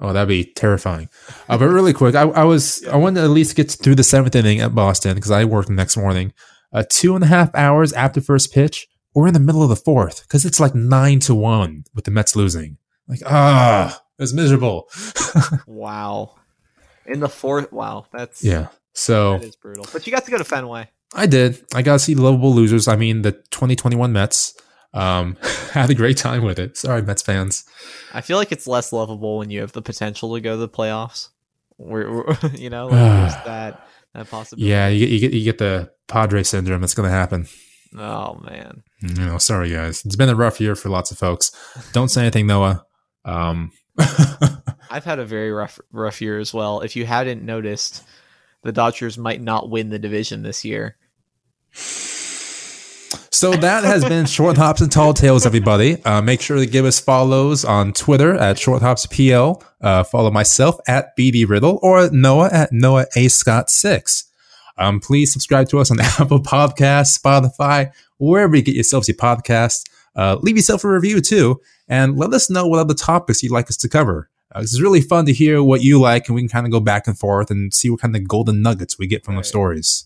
[0.00, 1.08] Oh, that'd be terrifying.
[1.48, 4.04] Uh, but really quick, I, I was I wanted to at least get through the
[4.04, 6.32] seventh inning at Boston because I worked the next morning.
[6.72, 9.76] Uh, two and a half hours after first pitch, we're in the middle of the
[9.76, 12.76] fourth because it's like nine to one with the Mets losing.
[13.08, 14.88] Like ah, it was miserable.
[15.66, 16.34] Wow.
[17.06, 18.68] In the fourth, wow, that's yeah.
[18.92, 19.86] So that is brutal.
[19.92, 20.90] But you got to go to Fenway.
[21.14, 21.64] I did.
[21.74, 22.86] I got to see lovable losers.
[22.86, 24.54] I mean, the 2021 Mets.
[24.94, 25.36] Um,
[25.72, 26.76] had a great time with it.
[26.76, 27.64] Sorry, Mets fans.
[28.12, 30.68] I feel like it's less lovable when you have the potential to go to the
[30.68, 31.28] playoffs.
[31.76, 34.68] Where where- you know, like there's that that possibility.
[34.70, 36.82] Yeah, you get you get you get the Padre syndrome.
[36.84, 37.46] It's going to happen.
[37.96, 38.82] Oh man.
[39.00, 40.04] You know, sorry guys.
[40.04, 41.52] It's been a rough year for lots of folks.
[41.92, 42.84] Don't say anything, Noah.
[43.24, 43.72] Um,
[44.90, 46.80] I've had a very rough rough year as well.
[46.80, 48.02] If you hadn't noticed,
[48.62, 50.96] the Dodgers might not win the division this year.
[53.30, 56.02] So that has been Short Hops and Tall Tales, everybody.
[56.04, 59.62] Uh, make sure to give us follows on Twitter at Short Hops PL.
[59.80, 64.24] Uh, follow myself at BD Riddle or Noah at Noah A Scott six.
[64.76, 69.84] Um, please subscribe to us on Apple Podcasts, Spotify, wherever you get yourselves your podcasts.
[70.14, 73.68] Uh, leave yourself a review too, and let us know what other topics you'd like
[73.68, 74.28] us to cover.
[74.54, 76.80] Uh, it's really fun to hear what you like, and we can kind of go
[76.80, 79.42] back and forth and see what kind of golden nuggets we get from Right.
[79.44, 80.04] the stories.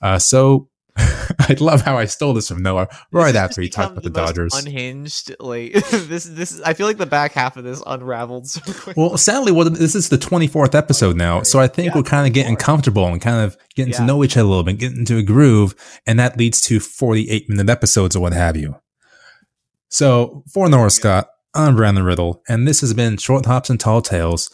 [0.00, 4.04] Uh, so I love how I stole this from Noah right after he talked about
[4.04, 4.54] the become most Dodgers.
[4.54, 6.24] Unhinged, like this.
[6.24, 6.60] This.
[6.62, 8.96] I feel like the back half of this unraveled so quick.
[8.96, 12.26] Well, sadly, what this is the 24th episode now, so I think Yeah, we're kind
[12.26, 14.98] of getting comfortable and kind of getting to know each other a little bit, getting
[14.98, 15.74] into a groove,
[16.06, 18.76] and that leads to 48 minute episodes or what have you.
[19.88, 24.02] So, for Noah Scott, I'm Brandon Riddle, and this has been Short Hops and Tall
[24.02, 24.50] Tales,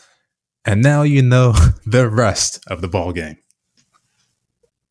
[0.65, 1.55] and now you know
[1.87, 3.39] the rest of the ball game.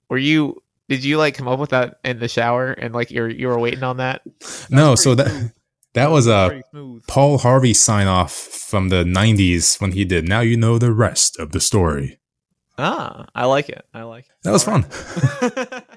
[0.10, 0.62] Were you?
[0.90, 3.60] Did you like come up with that in the shower and like you're you were
[3.60, 4.22] waiting on that?
[4.70, 5.52] No, was so that smooth.
[5.94, 7.00] that was a Pretty.
[7.08, 10.28] Paul Harvey sign off from the 90s when he did.
[10.28, 12.20] Now you know the rest of the story.
[12.78, 13.86] Ah, I like it.
[13.94, 14.32] I like it.
[14.44, 14.86] That was All fun.
[15.42, 15.84] right.